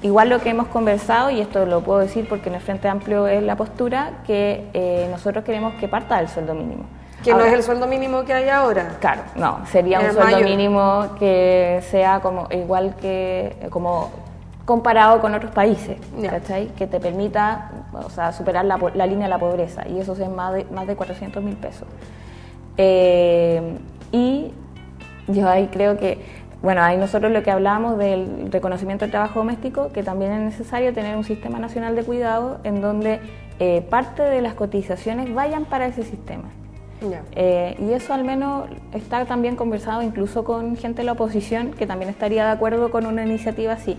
Igual 0.00 0.28
lo 0.28 0.38
que 0.38 0.50
hemos 0.50 0.68
conversado, 0.68 1.28
y 1.28 1.40
esto 1.40 1.66
lo 1.66 1.80
puedo 1.80 1.98
decir 1.98 2.28
porque 2.28 2.48
en 2.48 2.54
el 2.54 2.60
Frente 2.60 2.88
Amplio 2.88 3.26
es 3.26 3.42
la 3.42 3.56
postura, 3.56 4.10
que 4.24 4.68
eh, 4.72 5.08
nosotros 5.10 5.44
queremos 5.44 5.74
que 5.74 5.88
parta 5.88 6.18
del 6.18 6.28
sueldo 6.28 6.54
mínimo. 6.54 6.84
Que 7.24 7.32
no 7.34 7.40
es 7.40 7.52
el 7.52 7.64
sueldo 7.64 7.88
mínimo 7.88 8.24
que 8.24 8.32
hay 8.32 8.48
ahora. 8.48 8.96
Claro, 9.00 9.22
no, 9.34 9.66
sería 9.66 9.98
un 9.98 10.12
sueldo 10.12 10.38
mínimo 10.38 11.16
que 11.18 11.82
sea 11.90 12.20
como 12.20 12.46
igual 12.52 12.94
que 13.00 13.56
como 13.70 14.12
comparado 14.68 15.22
con 15.22 15.34
otros 15.34 15.50
países, 15.52 15.96
¿cachai? 16.28 16.66
Que 16.76 16.86
te 16.86 17.00
permita 17.00 17.70
o 17.94 18.10
sea, 18.10 18.32
superar 18.32 18.66
la, 18.66 18.76
la, 18.94 19.06
línea 19.06 19.24
de 19.24 19.30
la 19.30 19.38
pobreza, 19.38 19.88
y 19.88 19.98
eso 19.98 20.12
es 20.12 20.28
más 20.28 20.52
de, 20.52 20.66
más 20.66 20.86
de 20.86 20.94
400 20.94 21.42
mil 21.42 21.56
pesos. 21.56 21.88
Eh, 22.76 23.78
y 24.12 24.52
yo 25.26 25.48
ahí 25.48 25.68
creo 25.68 25.96
que, 25.96 26.22
bueno, 26.60 26.82
ahí 26.82 26.98
nosotros 26.98 27.32
lo 27.32 27.42
que 27.42 27.50
hablábamos 27.50 27.96
del 27.96 28.52
reconocimiento 28.52 29.06
del 29.06 29.10
trabajo 29.10 29.38
doméstico, 29.38 29.88
que 29.88 30.02
también 30.02 30.32
es 30.32 30.40
necesario 30.40 30.92
tener 30.92 31.16
un 31.16 31.24
sistema 31.24 31.58
nacional 31.58 31.96
de 31.96 32.04
cuidado 32.04 32.58
en 32.62 32.82
donde 32.82 33.20
eh, 33.60 33.80
parte 33.88 34.22
de 34.22 34.42
las 34.42 34.52
cotizaciones 34.52 35.32
vayan 35.32 35.64
para 35.64 35.86
ese 35.86 36.02
sistema. 36.02 36.50
Eh, 37.34 37.74
y 37.78 37.92
eso 37.92 38.12
al 38.12 38.24
menos 38.24 38.68
está 38.92 39.24
también 39.24 39.56
conversado 39.56 40.02
incluso 40.02 40.44
con 40.44 40.76
gente 40.76 40.98
de 40.98 41.04
la 41.04 41.12
oposición 41.12 41.70
que 41.70 41.86
también 41.86 42.10
estaría 42.10 42.44
de 42.44 42.50
acuerdo 42.50 42.90
con 42.90 43.06
una 43.06 43.24
iniciativa 43.24 43.72
así. 43.72 43.96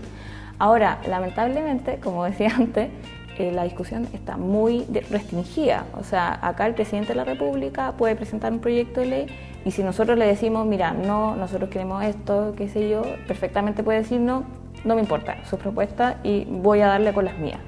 Ahora, 0.60 0.98
lamentablemente, 1.08 1.98
como 2.00 2.22
decía 2.24 2.52
antes, 2.56 2.90
eh, 3.38 3.50
la 3.50 3.64
discusión 3.64 4.06
está 4.12 4.36
muy 4.36 4.84
restringida. 5.10 5.86
O 5.98 6.04
sea, 6.04 6.38
acá 6.42 6.66
el 6.66 6.74
presidente 6.74 7.08
de 7.08 7.14
la 7.14 7.24
República 7.24 7.92
puede 7.96 8.14
presentar 8.14 8.52
un 8.52 8.60
proyecto 8.60 9.00
de 9.00 9.06
ley 9.06 9.26
y 9.64 9.70
si 9.70 9.82
nosotros 9.82 10.18
le 10.18 10.26
decimos, 10.26 10.66
mira, 10.66 10.92
no, 10.92 11.34
nosotros 11.34 11.70
queremos 11.70 12.04
esto, 12.04 12.52
qué 12.58 12.68
sé 12.68 12.90
yo, 12.90 13.02
perfectamente 13.26 13.82
puede 13.82 14.00
decir, 14.00 14.20
no, 14.20 14.44
no 14.84 14.94
me 14.94 15.00
importa 15.00 15.42
su 15.48 15.56
propuesta 15.56 16.18
y 16.22 16.44
voy 16.44 16.80
a 16.80 16.88
darle 16.88 17.14
con 17.14 17.24
las 17.24 17.38
mías. 17.38 17.60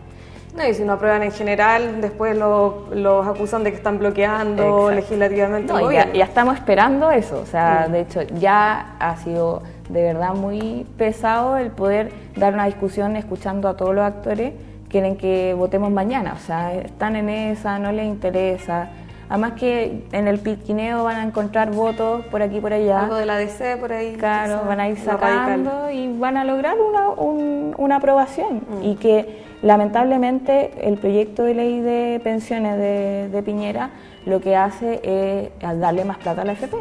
No, 0.55 0.69
y 0.69 0.75
si 0.75 0.85
no 0.85 0.93
aprueban 0.93 1.23
en 1.23 1.33
general, 1.33 2.01
después 2.03 2.37
los 2.37 3.27
acusan 3.27 3.65
de 3.65 3.71
que 3.71 3.77
están 3.77 3.99
bloqueando 3.99 4.91
legislativamente. 4.91 5.73
No, 5.73 5.91
ya, 5.91 6.13
ya, 6.13 6.25
estamos 6.25 6.57
esperando 6.57 7.11
eso. 7.11 7.41
O 7.41 7.47
sea, 7.47 7.87
mm. 7.89 7.93
de 7.93 8.01
hecho, 8.01 8.23
ya 8.39 8.97
ha 8.99 9.17
sido 9.17 9.63
de 9.89 10.03
verdad 10.03 10.35
muy 10.35 10.87
pesado 10.99 11.57
el 11.57 11.71
poder 11.71 12.13
dar 12.37 12.53
una 12.53 12.67
discusión 12.67 13.17
escuchando 13.17 13.69
a 13.69 13.77
todos 13.77 13.95
los 13.95 14.05
actores. 14.05 14.53
Quieren 14.91 15.17
que 15.17 15.55
votemos 15.55 15.91
mañana. 15.91 16.35
O 16.37 16.39
sea, 16.39 16.75
están 16.75 17.17
en 17.17 17.31
esa, 17.31 17.79
no 17.79 17.91
les 17.91 18.05
interesa. 18.05 18.91
Además 19.31 19.53
que 19.53 20.05
en 20.13 20.29
el 20.29 20.39
pitquineo 20.39 21.05
van 21.05 21.17
a 21.17 21.23
encontrar 21.23 21.71
votos 21.71 22.27
por 22.27 22.43
aquí 22.43 22.61
por 22.61 22.75
allá. 22.75 23.05
Algo 23.05 23.15
de 23.15 23.25
la 23.25 23.39
DC 23.39 23.79
por 23.79 23.91
ahí. 23.91 24.17
Claro, 24.19 24.65
van 24.67 24.81
a 24.81 24.89
ir 24.91 24.99
sacando 24.99 25.91
y 25.91 26.15
van 26.19 26.37
a 26.37 26.45
lograr 26.45 26.77
una, 26.79 27.09
una 27.09 27.97
aprobación. 27.97 28.57
Mm. 28.69 28.83
Y 28.83 28.97
que 28.97 29.52
Lamentablemente, 29.63 30.89
el 30.89 30.99
proyecto 30.99 31.45
de 31.45 31.55
ley 31.55 31.81
de 31.81 32.21
pensiones 32.23 32.77
de, 32.79 33.43
Piñera 33.45 33.91
lo 34.27 34.41
que 34.41 34.57
hace 34.57 35.01
es 35.05 35.79
darle 35.79 36.05
más 36.05 36.19
plata 36.19 36.43
a 36.43 36.45
la 36.45 36.53
FP. 36.53 36.77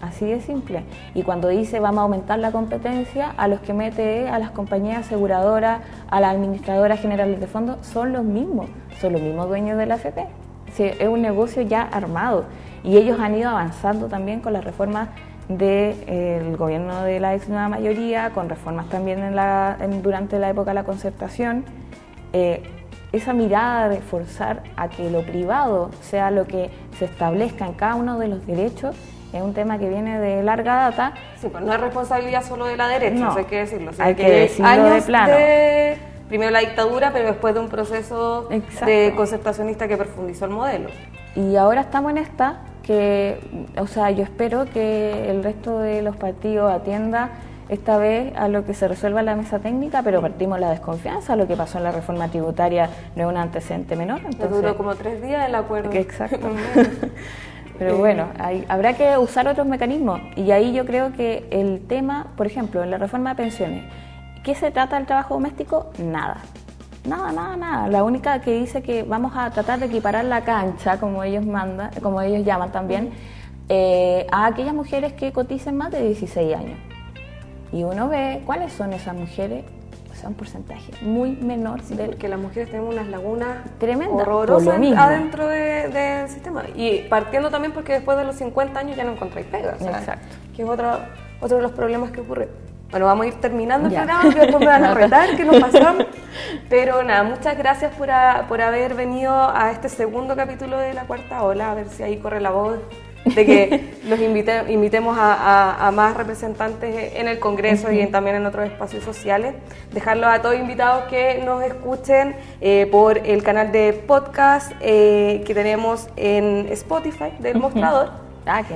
Así 0.00 0.26
de 0.26 0.40
simple. 0.40 0.82
Y 1.14 1.22
cuando 1.22 1.48
dice 1.48 1.78
vamos 1.78 2.00
a 2.00 2.02
aumentar 2.02 2.38
la 2.38 2.50
competencia, 2.50 3.32
a 3.36 3.48
los 3.48 3.60
que 3.60 3.74
mete 3.74 4.28
a 4.28 4.38
las 4.38 4.50
compañías 4.50 5.06
aseguradoras, 5.06 5.80
a 6.10 6.20
las 6.20 6.34
administradoras 6.34 7.00
generales 7.00 7.38
de 7.38 7.46
fondos, 7.46 7.86
son 7.86 8.12
los 8.12 8.24
mismos, 8.24 8.66
son 9.00 9.12
los 9.12 9.22
mismos 9.22 9.46
dueños 9.48 9.78
de 9.78 9.86
la 9.86 9.96
FP. 9.96 10.26
es 10.78 11.08
un 11.08 11.20
negocio 11.20 11.62
ya 11.62 11.82
armado. 11.82 12.46
Y 12.82 12.96
ellos 12.96 13.20
han 13.20 13.36
ido 13.36 13.50
avanzando 13.50 14.08
también 14.08 14.40
con 14.40 14.54
las 14.54 14.64
reformas 14.64 15.10
del 15.48 15.94
eh, 16.06 16.54
gobierno 16.58 17.02
de 17.02 17.20
la 17.20 17.34
ex 17.34 17.48
nueva 17.48 17.68
mayoría, 17.68 18.30
con 18.30 18.48
reformas 18.48 18.88
también 18.88 19.20
en 19.20 19.36
la, 19.36 19.76
durante 20.02 20.38
la 20.38 20.48
época 20.48 20.70
de 20.70 20.74
la 20.74 20.84
concertación 20.84 21.64
eh, 22.32 22.62
esa 23.12 23.32
mirada 23.32 23.88
de 23.88 24.00
forzar 24.00 24.62
a 24.76 24.88
que 24.88 25.10
lo 25.10 25.22
privado 25.22 25.90
sea 26.00 26.30
lo 26.30 26.46
que 26.46 26.70
se 26.98 27.04
establezca 27.04 27.66
en 27.66 27.74
cada 27.74 27.94
uno 27.94 28.18
de 28.18 28.28
los 28.28 28.46
derechos 28.46 28.96
es 29.32 29.42
un 29.42 29.54
tema 29.54 29.78
que 29.78 29.88
viene 29.88 30.18
de 30.18 30.42
larga 30.42 30.90
data. 30.90 31.14
Sí, 31.40 31.48
pues 31.48 31.64
no 31.64 31.72
es 31.72 31.80
responsabilidad 31.80 32.44
solo 32.44 32.66
de 32.66 32.76
la 32.76 32.88
derecha, 32.88 33.14
no, 33.14 33.32
hay 33.34 33.44
que 33.44 33.56
decirlo. 33.56 33.90
hay 33.98 34.14
que, 34.14 34.30
decirlo 34.30 34.84
de 34.84 35.02
plano. 35.02 35.34
primero 36.28 36.50
la 36.50 36.60
dictadura, 36.60 37.12
pero 37.12 37.28
después 37.28 37.54
de 37.54 37.60
un 37.60 37.68
proceso 37.68 38.48
de 38.84 39.12
concertacionista 39.16 39.88
que 39.88 39.96
profundizó 39.96 40.44
el 40.44 40.50
modelo. 40.50 40.90
Y 41.34 41.56
ahora 41.56 41.80
estamos 41.80 42.10
en 42.10 42.18
esta 42.18 42.60
que, 42.82 43.38
o 43.78 43.86
sea, 43.86 44.10
yo 44.10 44.22
espero 44.22 44.66
que 44.66 45.30
el 45.30 45.42
resto 45.42 45.78
de 45.78 46.02
los 46.02 46.16
partidos 46.16 46.70
atienda 46.70 47.30
esta 47.68 47.96
vez 47.96 48.34
a 48.36 48.48
lo 48.48 48.64
que 48.64 48.74
se 48.74 48.88
resuelva 48.88 49.22
la 49.22 49.36
mesa 49.36 49.58
técnica, 49.58 50.02
pero 50.02 50.20
partimos 50.20 50.60
la 50.60 50.70
desconfianza. 50.70 51.36
Lo 51.36 51.46
que 51.46 51.56
pasó 51.56 51.78
en 51.78 51.84
la 51.84 51.92
reforma 51.92 52.28
tributaria 52.28 52.90
no 53.16 53.22
es 53.22 53.28
un 53.28 53.36
antecedente 53.36 53.96
menor. 53.96 54.20
Entonces, 54.24 54.50
duró 54.50 54.76
como 54.76 54.94
tres 54.94 55.22
días 55.22 55.48
el 55.48 55.54
acuerdo. 55.54 55.92
Exacto. 55.92 56.38
pero 57.78 57.96
bueno, 57.96 58.26
habrá 58.68 58.94
que 58.94 59.16
usar 59.18 59.48
otros 59.48 59.66
mecanismos. 59.66 60.20
Y 60.36 60.50
ahí 60.50 60.72
yo 60.72 60.84
creo 60.84 61.12
que 61.12 61.46
el 61.50 61.86
tema, 61.86 62.28
por 62.36 62.46
ejemplo, 62.46 62.82
en 62.82 62.90
la 62.90 62.98
reforma 62.98 63.30
de 63.30 63.36
pensiones, 63.36 63.84
¿qué 64.44 64.54
se 64.54 64.70
trata 64.70 64.96
del 64.96 65.06
trabajo 65.06 65.34
doméstico? 65.34 65.90
Nada. 65.98 66.38
Nada, 67.04 67.32
nada, 67.32 67.56
nada. 67.56 67.88
La 67.88 68.04
única 68.04 68.40
que 68.40 68.52
dice 68.52 68.82
que 68.82 69.02
vamos 69.02 69.32
a 69.34 69.50
tratar 69.50 69.80
de 69.80 69.86
equiparar 69.86 70.24
la 70.24 70.42
cancha, 70.44 71.00
como 71.00 71.24
ellos 71.24 71.44
mandan, 71.44 71.90
como 72.00 72.20
ellos 72.20 72.44
llaman 72.44 72.70
también, 72.70 73.10
eh, 73.68 74.26
a 74.30 74.46
aquellas 74.46 74.74
mujeres 74.74 75.12
que 75.14 75.32
coticen 75.32 75.76
más 75.76 75.90
de 75.90 76.02
16 76.02 76.54
años. 76.54 76.78
Y 77.72 77.84
uno 77.84 78.08
ve 78.08 78.42
cuáles 78.44 78.72
son 78.72 78.92
esas 78.92 79.14
mujeres, 79.14 79.64
o 80.10 80.14
sea, 80.14 80.28
un 80.28 80.34
porcentaje 80.34 80.92
muy 81.00 81.30
menor. 81.32 81.80
Sí, 81.82 81.94
porque 81.94 82.28
las 82.28 82.38
mujeres 82.38 82.70
tenemos 82.70 82.94
unas 82.94 83.08
lagunas 83.08 83.64
tremendas, 83.78 84.26
horrorosas 84.26 84.78
adentro 84.96 85.48
del 85.48 86.28
sistema. 86.28 86.64
Y 86.76 87.06
partiendo 87.08 87.50
también 87.50 87.72
porque 87.72 87.94
después 87.94 88.18
de 88.18 88.24
los 88.24 88.36
50 88.36 88.78
años 88.78 88.96
ya 88.96 89.04
no 89.04 89.12
encontráis 89.12 89.46
pega. 89.46 89.72
Exacto. 89.80 90.26
Que 90.54 90.62
es 90.62 90.68
otro, 90.68 90.98
otro 91.40 91.56
de 91.56 91.62
los 91.62 91.72
problemas 91.72 92.10
que 92.10 92.20
ocurre. 92.20 92.48
Bueno, 92.90 93.06
vamos 93.06 93.24
a 93.24 93.28
ir 93.28 93.34
terminando 93.36 93.88
el 93.88 93.94
programa, 93.94 94.34
que 94.34 94.40
después 94.40 94.60
me 94.60 94.66
van 94.66 94.84
a 94.84 94.92
retar, 94.94 95.34
que 95.34 95.46
nos 95.46 95.58
pasamos. 95.58 96.04
Pero 96.68 97.02
nada, 97.02 97.22
muchas 97.22 97.56
gracias 97.56 97.94
por, 97.94 98.10
por 98.48 98.60
haber 98.60 98.94
venido 98.94 99.32
a 99.32 99.70
este 99.70 99.88
segundo 99.88 100.36
capítulo 100.36 100.76
de 100.76 100.92
La 100.92 101.04
Cuarta 101.04 101.42
Ola, 101.42 101.70
a 101.70 101.74
ver 101.74 101.88
si 101.88 102.02
ahí 102.02 102.18
corre 102.18 102.42
la 102.42 102.50
voz 102.50 102.78
de 103.34 103.46
que 103.46 103.94
los 104.08 104.18
invitemos 104.20 105.16
a, 105.18 105.90
más 105.94 106.16
representantes 106.16 107.14
en 107.14 107.28
el 107.28 107.38
Congreso 107.38 107.92
y 107.92 108.06
también 108.06 108.36
en 108.36 108.46
otros 108.46 108.66
espacios 108.66 109.04
sociales. 109.04 109.54
Dejarlos 109.92 110.26
a 110.26 110.42
todos 110.42 110.56
invitados 110.56 111.04
que 111.04 111.40
nos 111.44 111.62
escuchen 111.62 112.34
eh, 112.60 112.88
por 112.90 113.18
el 113.18 113.42
canal 113.42 113.72
de 113.72 113.92
podcast 113.92 114.72
eh, 114.80 115.42
que 115.46 115.54
tenemos 115.54 116.08
en 116.16 116.66
Spotify 116.70 117.32
del 117.38 117.58
Mostrador. 117.58 118.10
Ah, 118.46 118.62
qué 118.66 118.74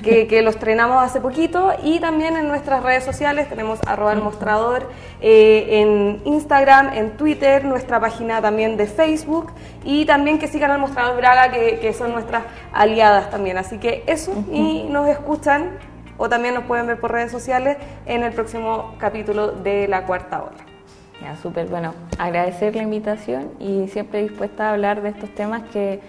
que, 0.00 0.42
los 0.42 0.54
estrenamos 0.54 1.02
hace 1.02 1.20
poquito 1.20 1.72
y 1.82 2.00
también 2.00 2.36
en 2.36 2.48
nuestras 2.48 2.82
redes 2.82 3.04
sociales 3.04 3.48
tenemos 3.48 3.78
arroba 3.86 4.12
el 4.12 4.22
mostrador 4.22 4.90
eh, 5.20 5.80
en 5.80 6.22
Instagram, 6.24 6.94
en 6.94 7.16
Twitter, 7.16 7.64
nuestra 7.64 8.00
página 8.00 8.40
también 8.40 8.76
de 8.76 8.86
Facebook 8.86 9.52
y 9.84 10.06
también 10.06 10.38
que 10.38 10.48
sigan 10.48 10.70
al 10.70 10.78
mostrador 10.78 11.16
Braga 11.16 11.50
que, 11.50 11.92
son 11.92 12.12
nuestras 12.12 12.44
aliadas 12.72 13.30
también. 13.30 13.58
Así 13.58 13.78
que 13.78 14.02
eso 14.06 14.32
y 14.50 14.84
nos 14.84 15.08
escuchan 15.08 15.78
o 16.16 16.28
también 16.28 16.54
nos 16.54 16.64
pueden 16.64 16.86
ver 16.86 16.98
por 16.98 17.12
redes 17.12 17.30
sociales 17.30 17.76
en 18.06 18.22
el 18.22 18.32
próximo 18.32 18.94
capítulo 18.98 19.52
de 19.52 19.88
La 19.88 20.06
Cuarta 20.06 20.42
Hora. 20.42 20.72
Ya, 21.20 21.36
súper 21.36 21.66
bueno. 21.66 21.94
Agradecer 22.18 22.74
la 22.74 22.82
invitación 22.82 23.50
y 23.60 23.86
siempre 23.88 24.22
dispuesta 24.22 24.68
a 24.68 24.72
hablar 24.72 25.02
de 25.02 25.10
estos 25.10 25.32
temas 25.34 25.62
que 25.72 26.00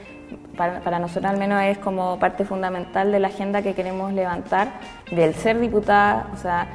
para, 0.55 0.99
nosotros 0.99 1.31
al 1.31 1.37
menos 1.37 1.61
es 1.63 1.77
como 1.77 2.19
parte 2.19 2.45
fundamental 2.45 3.11
de 3.11 3.19
la 3.19 3.27
agenda 3.29 3.61
que 3.61 3.73
queremos 3.73 4.13
levantar 4.13 4.73
del 5.11 5.33
ser 5.33 5.59
diputada, 5.59 6.27
o 6.33 6.37
sea, 6.37 6.67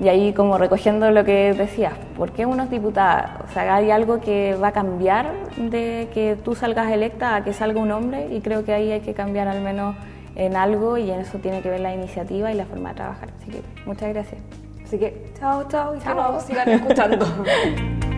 y 0.00 0.08
ahí 0.08 0.32
como 0.32 0.58
recogiendo 0.58 1.10
lo 1.10 1.24
que 1.24 1.54
decías, 1.54 1.92
¿por 2.16 2.32
qué 2.32 2.46
uno 2.46 2.64
es 2.64 2.70
diputada? 2.70 3.38
O 3.48 3.52
sea, 3.52 3.76
hay 3.76 3.90
algo 3.90 4.20
que 4.20 4.56
va 4.60 4.68
a 4.68 4.72
cambiar 4.72 5.32
de 5.56 6.08
que 6.12 6.36
tú 6.42 6.54
salgas 6.54 6.90
electa 6.90 7.36
a 7.36 7.44
que 7.44 7.52
salga 7.52 7.80
un 7.80 7.92
hombre 7.92 8.26
y 8.32 8.40
creo 8.40 8.64
que 8.64 8.72
ahí 8.72 8.90
hay 8.90 9.00
que 9.00 9.14
cambiar 9.14 9.46
al 9.48 9.60
menos 9.60 9.94
en 10.34 10.56
algo 10.56 10.98
y 10.98 11.10
en 11.10 11.20
eso 11.20 11.38
tiene 11.38 11.60
que 11.60 11.70
ver 11.70 11.80
la 11.80 11.94
iniciativa 11.94 12.50
y 12.50 12.54
la 12.54 12.64
forma 12.64 12.90
de 12.90 12.94
trabajar. 12.96 13.28
Así 13.38 13.50
que 13.50 13.62
muchas 13.86 14.08
gracias. 14.08 14.40
Así 14.84 14.98
que 14.98 15.32
chao, 15.38 15.68
chao 15.68 15.94
y 15.94 16.00
chao. 16.00 16.40
sigan 16.40 16.68
escuchando. 16.68 17.26